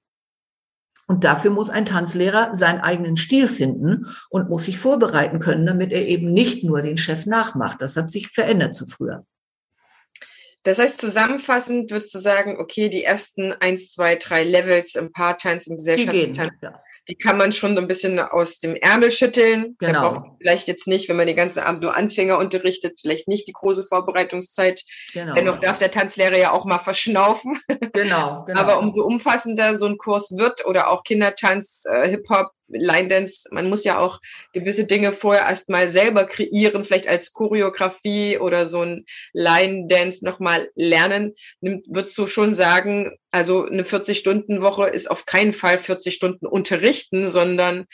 [1.06, 5.92] Und dafür muss ein Tanzlehrer seinen eigenen Stil finden und muss sich vorbereiten können, damit
[5.92, 7.80] er eben nicht nur den Chef nachmacht.
[7.80, 9.24] Das hat sich verändert zu früher.
[10.68, 15.66] Das heißt, zusammenfassend würdest du sagen, okay, die ersten eins, zwei, drei Levels im Paartanz,
[15.66, 16.74] im Gesellschaftstanz, ja
[17.08, 19.76] die kann man schon so ein bisschen aus dem Ärmel schütteln.
[19.78, 20.36] Genau.
[20.40, 23.84] vielleicht jetzt nicht, wenn man den ganzen Abend nur Anfänger unterrichtet, vielleicht nicht die große
[23.84, 24.84] Vorbereitungszeit.
[25.14, 25.34] Genau.
[25.34, 27.58] Dennoch darf der Tanzlehrer ja auch mal verschnaufen.
[27.94, 28.60] Genau, genau.
[28.60, 33.68] Aber umso umfassender so ein Kurs wird oder auch Kindertanz, äh, Hip-Hop, Line Dance, man
[33.68, 34.20] muss ja auch
[34.52, 40.70] gewisse Dinge vorher erstmal selber kreieren, vielleicht als Choreografie oder so ein Line Dance nochmal
[40.74, 41.32] lernen.
[41.60, 47.86] Würdest du schon sagen, also eine 40-Stunden-Woche ist auf keinen Fall 40 Stunden unterrichten, sondern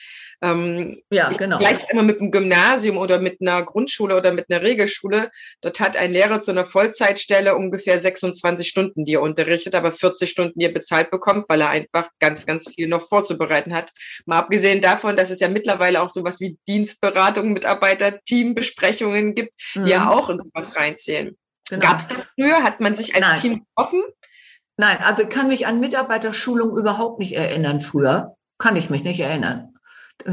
[0.43, 1.59] ähm, ja, genau.
[1.59, 5.31] Gleich immer mit einem Gymnasium oder mit einer Grundschule oder mit einer Regelschule.
[5.61, 10.29] Dort hat ein Lehrer zu einer Vollzeitstelle ungefähr 26 Stunden, die er unterrichtet, aber 40
[10.29, 13.93] Stunden, die er bezahlt bekommt, weil er einfach ganz, ganz viel noch vorzubereiten hat.
[14.27, 19.85] Mal abgesehen davon, dass es ja mittlerweile auch sowas wie Dienstberatung, Mitarbeiter, Teambesprechungen gibt, mhm.
[19.85, 20.09] die ja mhm.
[20.09, 21.37] auch in sowas reinzählen.
[21.69, 21.87] Genau.
[21.87, 22.63] Gab es das früher?
[22.63, 23.41] Hat man sich als Nein.
[23.41, 24.03] Team getroffen?
[24.77, 28.35] Nein, also ich kann mich an Mitarbeiterschulung überhaupt nicht erinnern früher.
[28.59, 29.75] Kann ich mich nicht erinnern.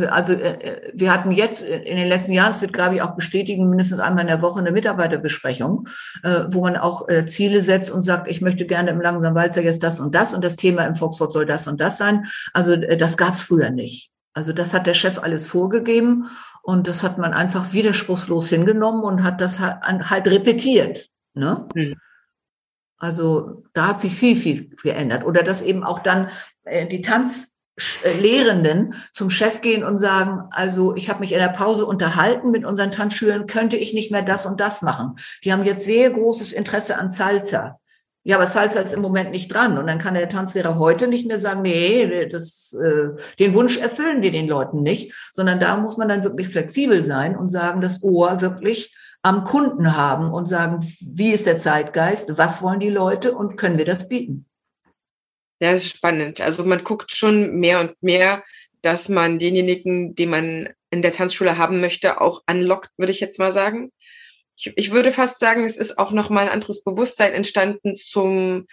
[0.10, 3.68] Also äh, wir hatten jetzt in den letzten Jahren, es wird glaube ich auch bestätigen,
[3.70, 5.88] mindestens einmal in der Woche eine Mitarbeiterbesprechung,
[6.24, 9.64] äh, wo man auch äh, Ziele setzt und sagt, ich möchte gerne im Langsam Walzer
[9.64, 12.28] jetzt das und das und das Thema im Volkswort soll das und das sein.
[12.54, 14.11] Also das gab es früher nicht.
[14.34, 16.30] Also das hat der Chef alles vorgegeben
[16.64, 21.10] und das hat man einfach widerspruchslos hingenommen und hat das halt repetiert.
[21.34, 21.68] Ne?
[21.76, 21.96] Mhm.
[22.98, 25.26] Also da hat sich viel, viel geändert.
[25.26, 26.30] Oder dass eben auch dann
[26.92, 27.58] die Tanz
[28.04, 32.64] äh, zum Chef gehen und sagen, also ich habe mich in der Pause unterhalten mit
[32.64, 35.16] unseren Tanzschülern, könnte ich nicht mehr das und das machen.
[35.44, 37.81] Die haben jetzt sehr großes Interesse an Salsa.
[38.24, 39.78] Ja, aber Salsa ist im Moment nicht dran.
[39.78, 43.10] Und dann kann der Tanzlehrer heute nicht mehr sagen, nee, das, äh,
[43.40, 47.36] den Wunsch erfüllen wir den Leuten nicht, sondern da muss man dann wirklich flexibel sein
[47.36, 52.62] und sagen, das Ohr wirklich am Kunden haben und sagen, wie ist der Zeitgeist, was
[52.62, 54.46] wollen die Leute und können wir das bieten?
[55.60, 56.42] Ja, das ist spannend.
[56.42, 58.44] Also man guckt schon mehr und mehr,
[58.82, 63.38] dass man denjenigen, die man in der Tanzschule haben möchte, auch anlockt, würde ich jetzt
[63.40, 63.92] mal sagen.
[64.58, 68.68] Ich, ich würde fast sagen, es ist auch noch mal ein anderes Bewusstsein entstanden zum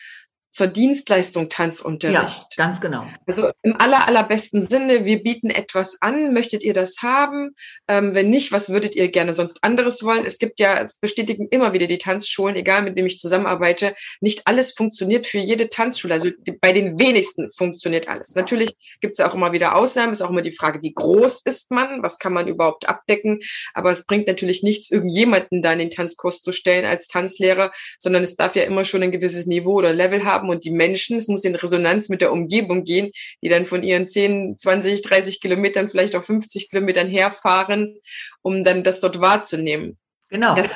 [0.58, 2.56] zur Dienstleistung Tanzunterricht.
[2.56, 3.06] Ja, ganz genau.
[3.26, 6.34] Also im aller, allerbesten Sinne, wir bieten etwas an.
[6.34, 7.54] Möchtet ihr das haben?
[7.86, 10.24] Ähm, wenn nicht, was würdet ihr gerne sonst anderes wollen?
[10.24, 14.48] Es gibt ja, es bestätigen immer wieder die Tanzschulen, egal mit wem ich zusammenarbeite, nicht
[14.48, 16.14] alles funktioniert für jede Tanzschule.
[16.14, 16.30] Also
[16.60, 18.34] bei den wenigsten funktioniert alles.
[18.34, 20.10] Natürlich gibt es auch immer wieder Ausnahmen.
[20.10, 22.02] Es ist auch immer die Frage, wie groß ist man?
[22.02, 23.38] Was kann man überhaupt abdecken?
[23.74, 28.24] Aber es bringt natürlich nichts, irgendjemanden da in den Tanzkurs zu stellen als Tanzlehrer, sondern
[28.24, 31.18] es darf ja immer schon ein gewisses Niveau oder Level haben haben und die Menschen,
[31.18, 33.10] es muss in Resonanz mit der Umgebung gehen,
[33.42, 37.98] die dann von ihren 10, 20, 30 Kilometern, vielleicht auch 50 Kilometern herfahren,
[38.42, 39.98] um dann das dort wahrzunehmen.
[40.28, 40.54] Genau.
[40.54, 40.70] Das,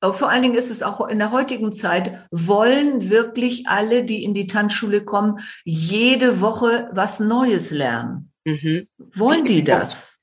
[0.00, 4.24] aber vor allen Dingen ist es auch in der heutigen Zeit, wollen wirklich alle, die
[4.24, 8.32] in die Tanzschule kommen, jede Woche was Neues lernen?
[8.44, 8.88] Mhm.
[8.98, 10.22] Wollen die das?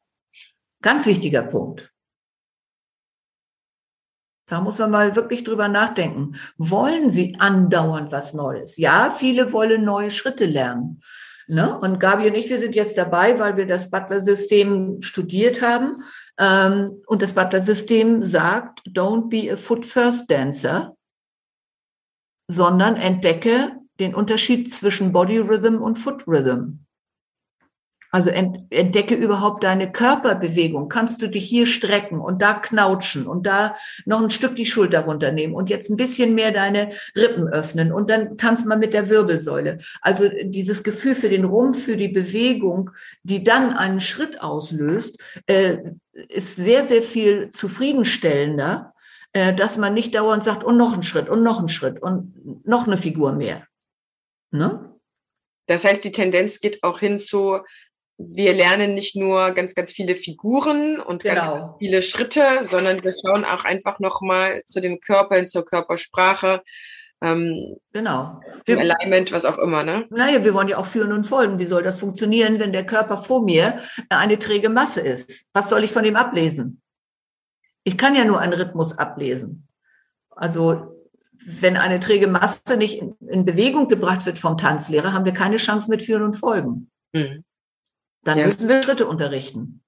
[0.81, 1.88] Ganz wichtiger Punkt.
[4.49, 6.35] Da muss man mal wirklich drüber nachdenken.
[6.57, 8.77] Wollen Sie andauernd was Neues?
[8.77, 11.01] Ja, viele wollen neue Schritte lernen.
[11.47, 11.77] Ne?
[11.79, 16.03] Und Gabi und ich, wir sind jetzt dabei, weil wir das Butler-System studiert haben.
[16.39, 20.95] Ähm, und das Butler-System sagt, don't be a foot first dancer,
[22.47, 26.85] sondern entdecke den Unterschied zwischen Body Rhythm und Foot Rhythm.
[28.11, 30.89] Also entdecke überhaupt deine Körperbewegung.
[30.89, 35.01] Kannst du dich hier strecken und da knautschen und da noch ein Stück die Schulter
[35.01, 39.09] runternehmen und jetzt ein bisschen mehr deine Rippen öffnen und dann tanz mal mit der
[39.09, 39.77] Wirbelsäule.
[40.01, 42.89] Also dieses Gefühl für den Rumpf, für die Bewegung,
[43.21, 45.77] die dann einen Schritt auslöst, äh,
[46.27, 48.93] ist sehr, sehr viel zufriedenstellender,
[49.33, 52.65] äh, dass man nicht dauernd sagt, und noch ein Schritt und noch ein Schritt und
[52.65, 53.67] noch eine Figur mehr.
[54.51, 54.95] Ne?
[55.67, 57.59] Das heißt, die Tendenz geht auch hin zu,
[58.21, 61.35] wir lernen nicht nur ganz, ganz viele Figuren und genau.
[61.35, 65.65] ganz, ganz, viele Schritte, sondern wir schauen auch einfach nochmal zu dem Körper hin, zur
[65.65, 66.61] Körpersprache.
[67.21, 68.41] Ähm, genau.
[68.65, 70.05] Wir, Alignment, was auch immer, ne?
[70.09, 71.59] Naja, wir wollen ja auch führen und folgen.
[71.59, 75.49] Wie soll das funktionieren, wenn der Körper vor mir eine träge Masse ist?
[75.53, 76.81] Was soll ich von dem ablesen?
[77.85, 79.67] Ich kann ja nur einen Rhythmus ablesen.
[80.29, 80.97] Also,
[81.31, 85.55] wenn eine träge Masse nicht in, in Bewegung gebracht wird vom Tanzlehrer, haben wir keine
[85.55, 86.91] Chance mit Führen und Folgen.
[87.13, 87.45] Mhm.
[88.23, 88.47] Dann ja.
[88.47, 89.81] müssen wir Schritte unterrichten.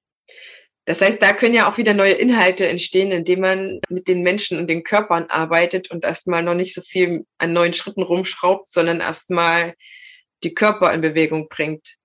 [0.85, 4.57] Das heißt, da können ja auch wieder neue Inhalte entstehen, indem man mit den Menschen
[4.57, 8.99] und den Körpern arbeitet und erstmal noch nicht so viel an neuen Schritten rumschraubt, sondern
[8.99, 9.75] erstmal
[10.43, 11.95] die Körper in Bewegung bringt.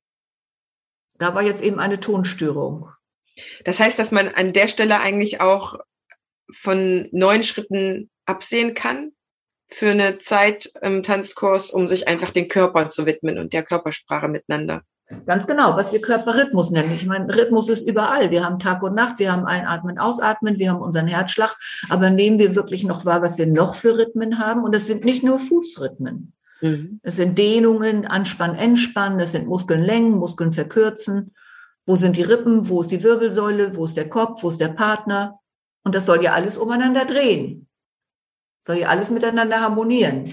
[1.19, 2.91] Da war jetzt eben eine Tonstörung.
[3.65, 5.79] Das heißt, dass man an der Stelle eigentlich auch
[6.53, 9.13] von neuen Schritten absehen kann
[9.69, 14.29] für eine Zeit im Tanzkurs, um sich einfach den Körpern zu widmen und der Körpersprache
[14.29, 14.83] miteinander.
[15.25, 16.91] Ganz genau, was wir Körperrhythmus nennen.
[16.93, 18.31] Ich meine, Rhythmus ist überall.
[18.33, 21.57] Wir haben Tag und Nacht, wir haben Einatmen, Ausatmen, wir haben unseren Herzschlag.
[21.89, 24.65] Aber nehmen wir wirklich noch wahr, was wir noch für Rhythmen haben?
[24.65, 26.33] Und das sind nicht nur Fußrhythmen.
[26.61, 27.01] Mhm.
[27.05, 31.35] Das sind Dehnungen, Anspann, Entspannen, das sind Muskeln Muskeln verkürzen.
[31.85, 32.69] Wo sind die Rippen?
[32.69, 33.77] Wo ist die Wirbelsäule?
[33.77, 34.43] Wo ist der Kopf?
[34.43, 35.39] Wo ist der Partner?
[35.85, 37.69] Und das soll ja alles umeinander drehen.
[38.59, 40.33] Soll ja alles miteinander harmonieren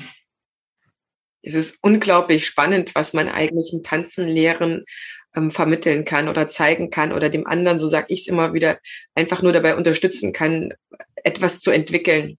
[1.44, 4.84] es ist unglaublich spannend, was man eigentlich im Tanzen lehren
[5.36, 8.80] ähm, vermitteln kann oder zeigen kann oder dem anderen, so sage ich es immer wieder,
[9.14, 10.74] einfach nur dabei unterstützen kann,
[11.16, 12.38] etwas zu entwickeln.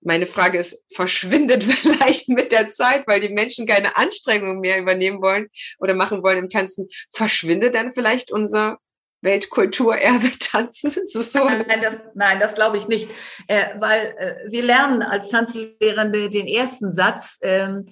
[0.00, 5.20] Meine Frage ist, verschwindet vielleicht mit der Zeit, weil die Menschen keine Anstrengungen mehr übernehmen
[5.20, 8.78] wollen oder machen wollen im Tanzen, verschwindet dann vielleicht unser
[9.20, 10.90] Weltkulturerbe tanzen?
[10.90, 11.44] Es so?
[11.44, 13.10] Nein, das, nein, das glaube ich nicht,
[13.48, 17.86] äh, weil äh, wir lernen als Tanzlehrende den ersten Satz, ähm,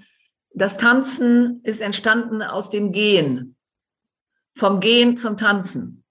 [0.56, 3.56] das Tanzen ist entstanden aus dem Gehen,
[4.56, 6.02] vom Gehen zum Tanzen.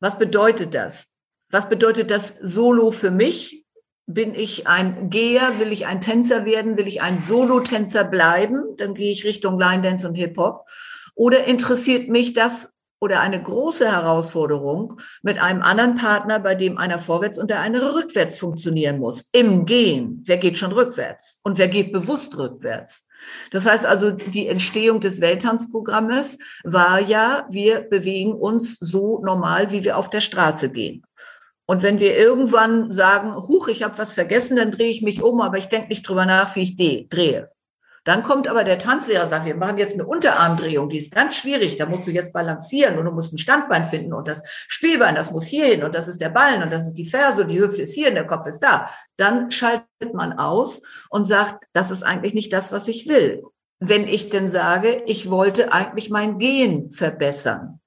[0.00, 1.12] Was bedeutet das?
[1.50, 3.66] Was bedeutet das Solo für mich?
[4.06, 5.58] Bin ich ein Geher?
[5.58, 6.78] Will ich ein Tänzer werden?
[6.78, 8.76] Will ich ein Solo-Tänzer bleiben?
[8.76, 10.66] Dann gehe ich Richtung Line Dance und Hip-Hop.
[11.14, 16.98] Oder interessiert mich das oder eine große Herausforderung mit einem anderen Partner, bei dem einer
[16.98, 19.28] vorwärts und der andere rückwärts funktionieren muss?
[19.32, 20.22] Im Gehen.
[20.26, 21.40] Wer geht schon rückwärts?
[21.44, 23.06] Und wer geht bewusst rückwärts?
[23.50, 29.84] Das heißt also, die Entstehung des Welttanzprogrammes war ja, wir bewegen uns so normal, wie
[29.84, 31.04] wir auf der Straße gehen.
[31.66, 35.40] Und wenn wir irgendwann sagen, huch, ich habe was vergessen, dann drehe ich mich um,
[35.40, 36.76] aber ich denke nicht drüber nach, wie ich
[37.08, 37.50] drehe.
[38.04, 41.78] Dann kommt aber der Tanzlehrer, sagt, wir machen jetzt eine Unterarmdrehung, die ist ganz schwierig,
[41.78, 45.32] da musst du jetzt balancieren und du musst ein Standbein finden und das Spielbein, das
[45.32, 47.58] muss hier hin und das ist der Ballen und das ist die Ferse und die
[47.58, 48.90] Hüfte ist hier und der Kopf ist da.
[49.16, 53.42] Dann schaltet man aus und sagt, das ist eigentlich nicht das, was ich will.
[53.80, 57.80] Wenn ich denn sage, ich wollte eigentlich mein Gehen verbessern.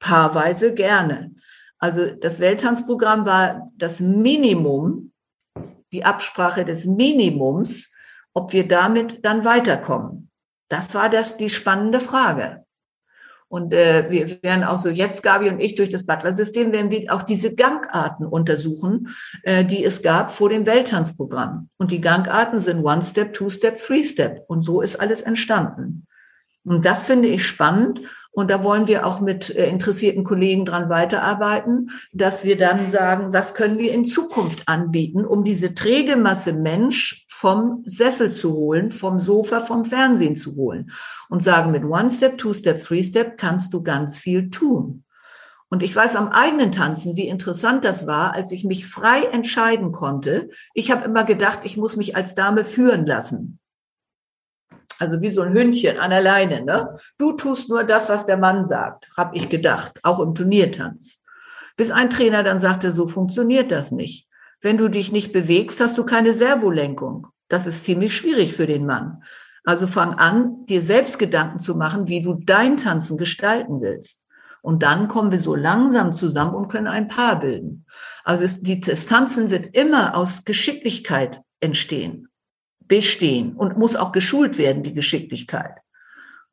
[0.00, 1.34] Paarweise gerne.
[1.78, 5.12] Also das Welttanzprogramm war das Minimum,
[5.92, 7.91] die Absprache des Minimums,
[8.34, 10.30] ob wir damit dann weiterkommen.
[10.68, 12.64] Das war das, die spannende Frage.
[13.52, 17.12] Und äh, wir werden auch so jetzt, Gabi und ich, durch das Butler-System werden wir
[17.12, 21.68] auch diese Gangarten untersuchen, äh, die es gab vor dem Welttanzprogramm.
[21.76, 24.44] Und die Gangarten sind One-Step, Two-Step, Three-Step.
[24.46, 26.06] Und so ist alles entstanden.
[26.64, 28.00] Und das finde ich spannend.
[28.30, 33.34] Und da wollen wir auch mit äh, interessierten Kollegen dran weiterarbeiten, dass wir dann sagen,
[33.34, 38.92] was können wir in Zukunft anbieten, um diese träge Masse Mensch vom Sessel zu holen,
[38.92, 40.92] vom Sofa, vom Fernsehen zu holen.
[41.28, 45.02] Und sagen, mit One Step, Two Step, Three Step kannst du ganz viel tun.
[45.68, 49.90] Und ich weiß am eigenen Tanzen, wie interessant das war, als ich mich frei entscheiden
[49.90, 50.50] konnte.
[50.72, 53.58] Ich habe immer gedacht, ich muss mich als Dame führen lassen.
[55.00, 56.64] Also wie so ein Hündchen an der Leine.
[56.64, 56.96] Ne?
[57.18, 61.24] Du tust nur das, was der Mann sagt, habe ich gedacht, auch im Turniertanz.
[61.76, 64.28] Bis ein Trainer dann sagte, so funktioniert das nicht.
[64.60, 67.31] Wenn du dich nicht bewegst, hast du keine Servolenkung.
[67.52, 69.22] Das ist ziemlich schwierig für den Mann.
[69.64, 74.26] Also fang an, dir selbst Gedanken zu machen, wie du dein Tanzen gestalten willst.
[74.62, 77.84] Und dann kommen wir so langsam zusammen und können ein Paar bilden.
[78.24, 82.28] Also es, die, das Tanzen wird immer aus Geschicklichkeit entstehen
[82.88, 85.78] bestehen und muss auch geschult werden, die Geschicklichkeit.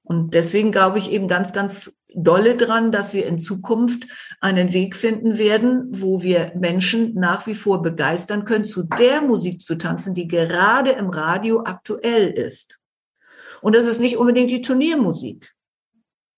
[0.04, 4.08] Und deswegen glaube ich eben ganz, ganz dolle dran, dass wir in Zukunft
[4.42, 9.62] einen Weg finden werden, wo wir Menschen nach wie vor begeistern können, zu der Musik
[9.62, 12.80] zu tanzen, die gerade im Radio aktuell ist.
[13.62, 15.54] Und das ist nicht unbedingt die Turniermusik.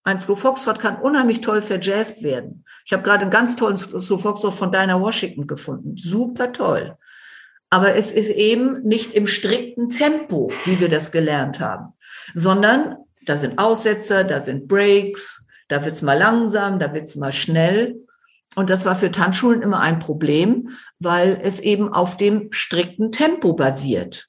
[0.03, 2.65] Ein Slow Foxtrot kann unheimlich toll verjazzt werden.
[2.85, 5.95] Ich habe gerade einen ganz tollen Slow Foxtrot von Dinah Washington gefunden.
[5.97, 6.97] Super toll.
[7.69, 11.93] Aber es ist eben nicht im strikten Tempo, wie wir das gelernt haben,
[12.33, 18.05] sondern da sind Aussetzer, da sind Breaks, da wird's mal langsam, da wird's mal schnell.
[18.55, 23.53] Und das war für Tanzschulen immer ein Problem, weil es eben auf dem strikten Tempo
[23.53, 24.27] basiert.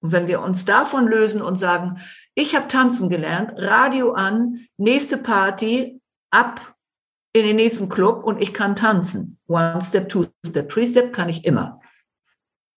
[0.00, 2.00] Und wenn wir uns davon lösen und sagen,
[2.34, 6.00] ich habe tanzen gelernt, Radio an, nächste Party,
[6.30, 6.74] ab
[7.34, 9.38] in den nächsten Club und ich kann tanzen.
[9.46, 11.80] One Step, Two Step, Three Step kann ich immer.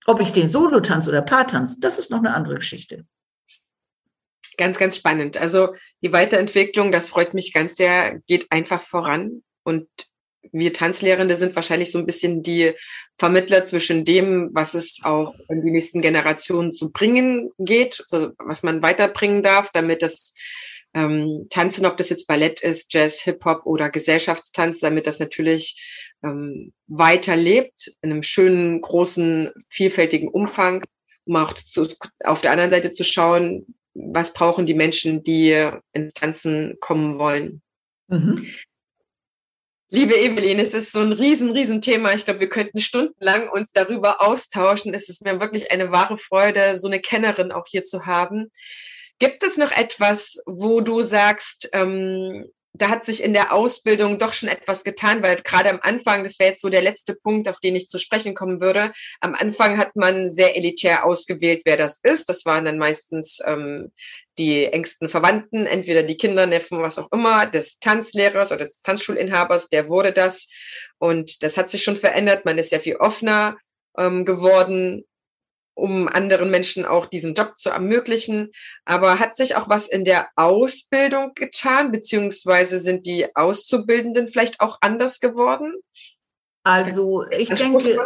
[0.06, 3.06] Ob ich den Solo tanze oder Paar tanze, das ist noch eine andere Geschichte.
[4.58, 5.38] Ganz, ganz spannend.
[5.38, 9.44] Also die Weiterentwicklung, das freut mich ganz sehr, geht einfach voran.
[9.64, 9.88] Und
[10.52, 12.74] wir Tanzlehrende sind wahrscheinlich so ein bisschen die
[13.18, 18.64] Vermittler zwischen dem, was es auch in die nächsten Generationen zu bringen geht, also was
[18.64, 20.34] man weiterbringen darf, damit das
[20.94, 26.72] ähm, Tanzen, ob das jetzt Ballett ist, Jazz, Hip-Hop oder Gesellschaftstanz, damit das natürlich ähm,
[26.88, 30.84] weiterlebt in einem schönen, großen, vielfältigen Umfang,
[31.26, 31.88] um auch zu,
[32.24, 37.62] auf der anderen Seite zu schauen, was brauchen die Menschen, die ins Tanzen kommen wollen.
[38.08, 38.46] Mhm.
[39.90, 42.14] Liebe Evelyn, es ist so ein riesen, riesen Thema.
[42.14, 44.94] Ich glaube, wir könnten stundenlang uns darüber austauschen.
[44.94, 48.52] Es ist mir wirklich eine wahre Freude, so eine Kennerin auch hier zu haben.
[49.20, 52.46] Gibt es noch etwas, wo du sagst, ähm,
[52.78, 56.40] da hat sich in der Ausbildung doch schon etwas getan, weil gerade am Anfang, das
[56.40, 58.92] wäre jetzt so der letzte Punkt, auf den ich zu sprechen kommen würde.
[59.22, 62.28] Am Anfang hat man sehr elitär ausgewählt, wer das ist.
[62.30, 63.92] Das waren dann meistens ähm,
[64.38, 69.70] die engsten Verwandten, entweder die Kinder, Neffen, was auch immer, des Tanzlehrers oder des Tanzschulinhabers,
[69.70, 70.50] der wurde das.
[70.98, 72.46] Und das hat sich schon verändert.
[72.46, 73.58] Man ist sehr viel offener
[73.98, 75.06] ähm, geworden
[75.76, 78.52] um anderen Menschen auch diesen Job zu ermöglichen.
[78.86, 84.80] Aber hat sich auch was in der Ausbildung getan, beziehungsweise sind die Auszubildenden vielleicht auch
[84.82, 85.74] anders geworden?
[86.64, 87.98] Also ich denke,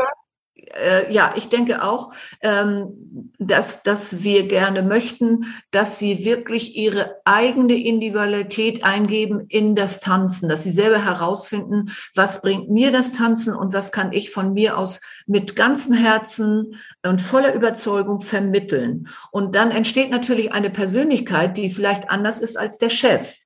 [0.74, 7.16] äh, ja, ich denke auch, ähm, dass, dass wir gerne möchten, dass sie wirklich ihre
[7.26, 13.56] eigene Individualität eingeben in das Tanzen, dass sie selber herausfinden, was bringt mir das Tanzen
[13.56, 19.08] und was kann ich von mir aus mit ganzem Herzen und voller Überzeugung vermitteln.
[19.32, 23.39] Und dann entsteht natürlich eine Persönlichkeit, die vielleicht anders ist als der Chef.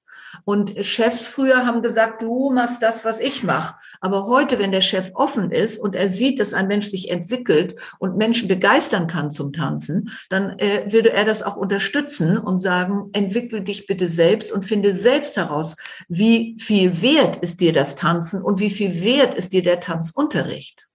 [0.45, 3.75] Und Chefs früher haben gesagt, du machst das, was ich mache.
[4.01, 7.75] Aber heute, wenn der Chef offen ist und er sieht, dass ein Mensch sich entwickelt
[7.99, 13.09] und Menschen begeistern kann zum Tanzen, dann äh, würde er das auch unterstützen und sagen,
[13.13, 15.77] entwickel dich bitte selbst und finde selbst heraus,
[16.09, 20.87] wie viel wert ist dir das Tanzen und wie viel wert ist dir der Tanzunterricht.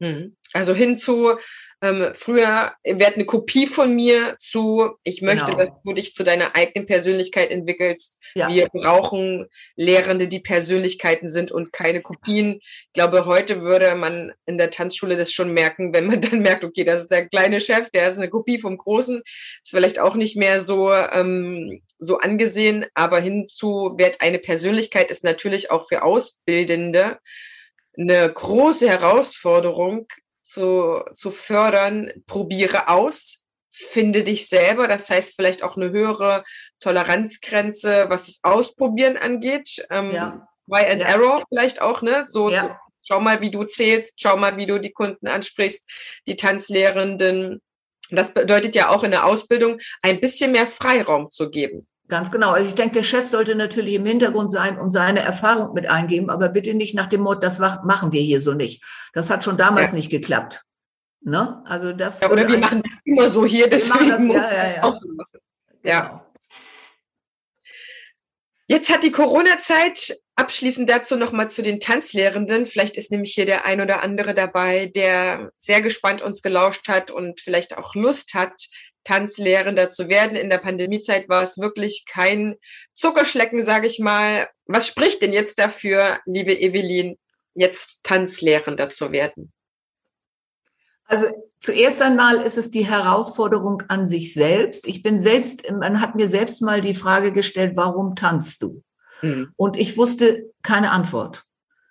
[0.00, 0.36] Hm.
[0.52, 1.34] Also hinzu,
[1.80, 5.58] ähm, früher wird eine Kopie von mir zu, ich möchte, genau.
[5.58, 8.20] dass du dich zu deiner eigenen Persönlichkeit entwickelst.
[8.34, 8.48] Ja.
[8.48, 12.58] Wir brauchen Lehrende, die Persönlichkeiten sind und keine Kopien.
[12.60, 16.64] Ich glaube, heute würde man in der Tanzschule das schon merken, wenn man dann merkt,
[16.64, 19.18] okay, das ist der kleine Chef, der ist eine Kopie vom Großen.
[19.18, 25.22] Ist vielleicht auch nicht mehr so, ähm, so angesehen, aber hinzu wird eine Persönlichkeit ist
[25.22, 27.18] natürlich auch für Ausbildende
[27.96, 30.06] eine große Herausforderung
[30.48, 32.10] zu, zu fördern.
[32.26, 34.88] Probiere aus, finde dich selber.
[34.88, 36.42] Das heißt vielleicht auch eine höhere
[36.80, 39.86] Toleranzgrenze, was das Ausprobieren angeht.
[39.90, 40.48] Ähm, ja.
[40.68, 41.08] Try and ja.
[41.08, 42.24] Error vielleicht auch, ne?
[42.28, 42.80] So, ja.
[43.06, 45.88] schau mal, wie du zählst, schau mal, wie du die Kunden ansprichst,
[46.26, 47.62] die Tanzlehrenden.
[48.10, 51.86] Das bedeutet ja auch in der Ausbildung ein bisschen mehr Freiraum zu geben.
[52.08, 52.50] Ganz genau.
[52.52, 56.30] Also ich denke, der Chef sollte natürlich im Hintergrund sein und seine Erfahrung mit eingeben,
[56.30, 58.82] aber bitte nicht nach dem Motto, das machen wir hier so nicht.
[59.12, 59.96] Das hat schon damals ja.
[59.96, 60.62] nicht geklappt.
[61.20, 61.62] Ne?
[61.66, 62.20] Also das.
[62.20, 64.82] Ja, oder wir machen das immer so hier, deswegen das, muss ja, ja, ja.
[64.84, 65.38] Auch so machen.
[65.82, 66.00] Ja.
[66.00, 66.24] Genau.
[68.70, 72.66] Jetzt hat die Corona-Zeit abschließend dazu nochmal zu den Tanzlehrenden.
[72.66, 77.10] Vielleicht ist nämlich hier der ein oder andere dabei, der sehr gespannt uns gelauscht hat
[77.10, 78.68] und vielleicht auch Lust hat,
[79.04, 80.36] Tanzlehrender zu werden.
[80.36, 82.56] In der Pandemiezeit war es wirklich kein
[82.92, 84.48] Zuckerschlecken, sage ich mal.
[84.66, 87.16] Was spricht denn jetzt dafür, liebe Evelyn,
[87.54, 89.52] jetzt Tanzlehrender zu werden?
[91.04, 91.26] Also
[91.58, 94.86] zuerst einmal ist es die Herausforderung an sich selbst.
[94.86, 98.82] Ich bin selbst, man hat mir selbst mal die Frage gestellt, warum tanzt du?
[99.22, 99.52] Mhm.
[99.56, 101.44] Und ich wusste keine Antwort.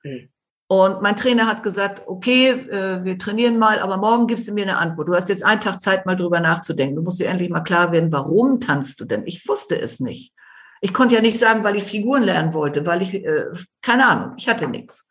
[0.03, 0.29] Mhm.
[0.69, 4.63] Und mein Trainer hat gesagt, okay, äh, wir trainieren mal, aber morgen gibst du mir
[4.63, 5.07] eine Antwort.
[5.07, 6.97] Du hast jetzt einen Tag Zeit, mal drüber nachzudenken.
[6.97, 9.25] Du musst dir endlich mal klar werden, warum tanzt du denn?
[9.25, 10.33] Ich wusste es nicht.
[10.81, 13.45] Ich konnte ja nicht sagen, weil ich Figuren lernen wollte, weil ich, äh,
[13.81, 15.09] keine Ahnung, ich hatte nichts.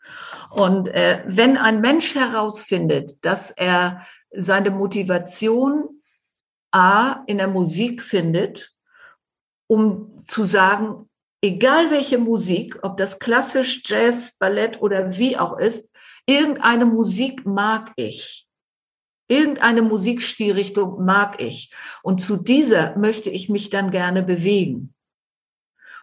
[0.50, 6.02] Und äh, wenn ein Mensch herausfindet, dass er seine Motivation
[6.70, 8.74] A in der Musik findet,
[9.66, 11.08] um zu sagen,
[11.46, 15.92] egal welche Musik, ob das klassisch, Jazz, Ballett oder wie auch ist,
[16.26, 18.46] irgendeine Musik mag ich.
[19.28, 21.72] Irgendeine Musikstilrichtung mag ich.
[22.02, 24.92] Und zu dieser möchte ich mich dann gerne bewegen.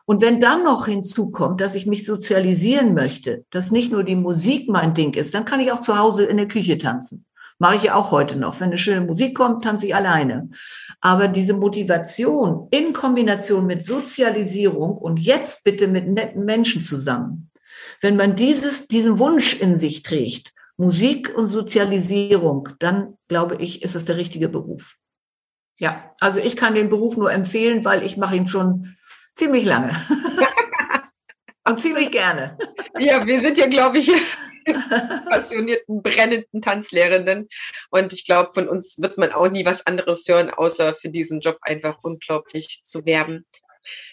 [0.05, 4.67] Und wenn dann noch hinzukommt, dass ich mich sozialisieren möchte, dass nicht nur die Musik
[4.67, 7.25] mein Ding ist, dann kann ich auch zu Hause in der Küche tanzen.
[7.63, 8.59] Mache ich ja auch heute noch.
[8.59, 10.49] Wenn eine schöne Musik kommt, tanze ich alleine.
[10.99, 17.51] Aber diese Motivation in Kombination mit Sozialisierung und jetzt bitte mit netten Menschen zusammen.
[18.01, 23.95] Wenn man dieses, diesen Wunsch in sich trägt, Musik und Sozialisierung, dann glaube ich, ist
[23.95, 24.97] es der richtige Beruf.
[25.79, 28.97] Ja, also ich kann den Beruf nur empfehlen, weil ich mache ihn schon
[29.35, 29.95] ziemlich lange.
[31.65, 32.57] und ziemlich gerne.
[32.99, 34.11] Ja, wir sind ja, glaube ich,
[35.29, 37.47] passionierten, brennenden Tanzlehrenden.
[37.89, 41.41] Und ich glaube, von uns wird man auch nie was anderes hören, außer für diesen
[41.41, 43.45] Job einfach unglaublich zu werben.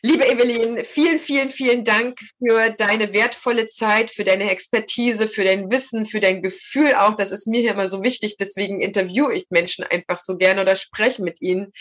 [0.03, 5.71] Liebe Evelyn, vielen, vielen, vielen Dank für deine wertvolle Zeit, für deine Expertise, für dein
[5.71, 7.15] Wissen, für dein Gefühl auch.
[7.15, 8.37] Das ist mir hier immer so wichtig.
[8.37, 11.73] Deswegen interviewe ich Menschen einfach so gerne oder spreche mit ihnen,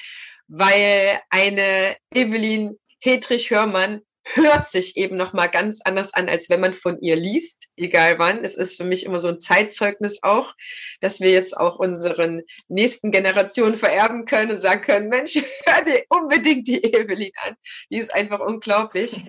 [0.47, 4.01] weil eine Evelyn Hedrich-Hörmann
[4.33, 8.19] hört sich eben noch mal ganz anders an, als wenn man von ihr liest, egal
[8.19, 8.43] wann.
[8.43, 10.53] Es ist für mich immer so ein Zeitzeugnis auch,
[11.01, 16.03] dass wir jetzt auch unseren nächsten Generationen vererben können und sagen können, Mensch, hör dir
[16.09, 17.55] unbedingt die Evelyn an.
[17.89, 19.19] Die ist einfach unglaublich.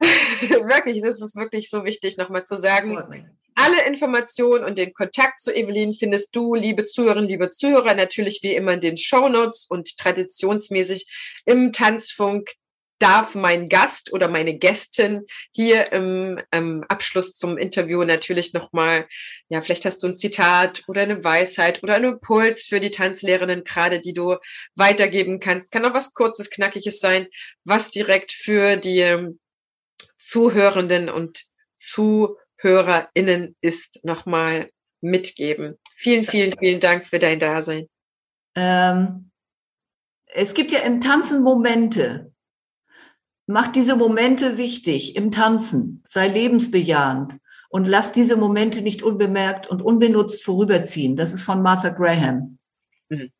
[0.40, 3.30] wirklich, das ist wirklich so wichtig, nochmal zu sagen.
[3.56, 8.54] Alle Informationen und den Kontakt zu Evelyn findest du, liebe Zuhörerinnen, liebe Zuhörer, natürlich wie
[8.54, 11.06] immer in den Show Notes und traditionsmäßig
[11.44, 12.50] im Tanzfunk
[12.98, 19.06] darf mein Gast oder meine Gästin hier im ähm, Abschluss zum Interview natürlich nochmal,
[19.48, 23.64] ja, vielleicht hast du ein Zitat oder eine Weisheit oder einen Impuls für die Tanzlehrerinnen
[23.64, 24.36] gerade, die du
[24.76, 25.72] weitergeben kannst.
[25.72, 27.26] Kann auch was Kurzes, Knackiges sein,
[27.64, 29.40] was direkt für die ähm,
[30.18, 31.44] Zuhörenden und
[31.76, 34.70] ZuhörerInnen ist, nochmal
[35.00, 35.78] mitgeben.
[35.96, 37.88] Vielen, vielen, vielen Dank für dein Dasein.
[38.54, 39.30] Ähm,
[40.26, 42.33] es gibt ja im Tanzen Momente,
[43.46, 47.36] Mach diese Momente wichtig im Tanzen, sei lebensbejahend
[47.68, 51.16] und lass diese Momente nicht unbemerkt und unbenutzt vorüberziehen.
[51.16, 52.58] Das ist von Martha Graham.
[53.08, 53.30] Mhm.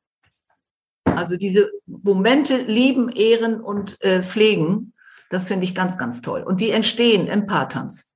[1.04, 4.92] Also diese Momente lieben, ehren und äh, pflegen,
[5.30, 6.42] das finde ich ganz, ganz toll.
[6.42, 8.13] Und die entstehen im Paartanz.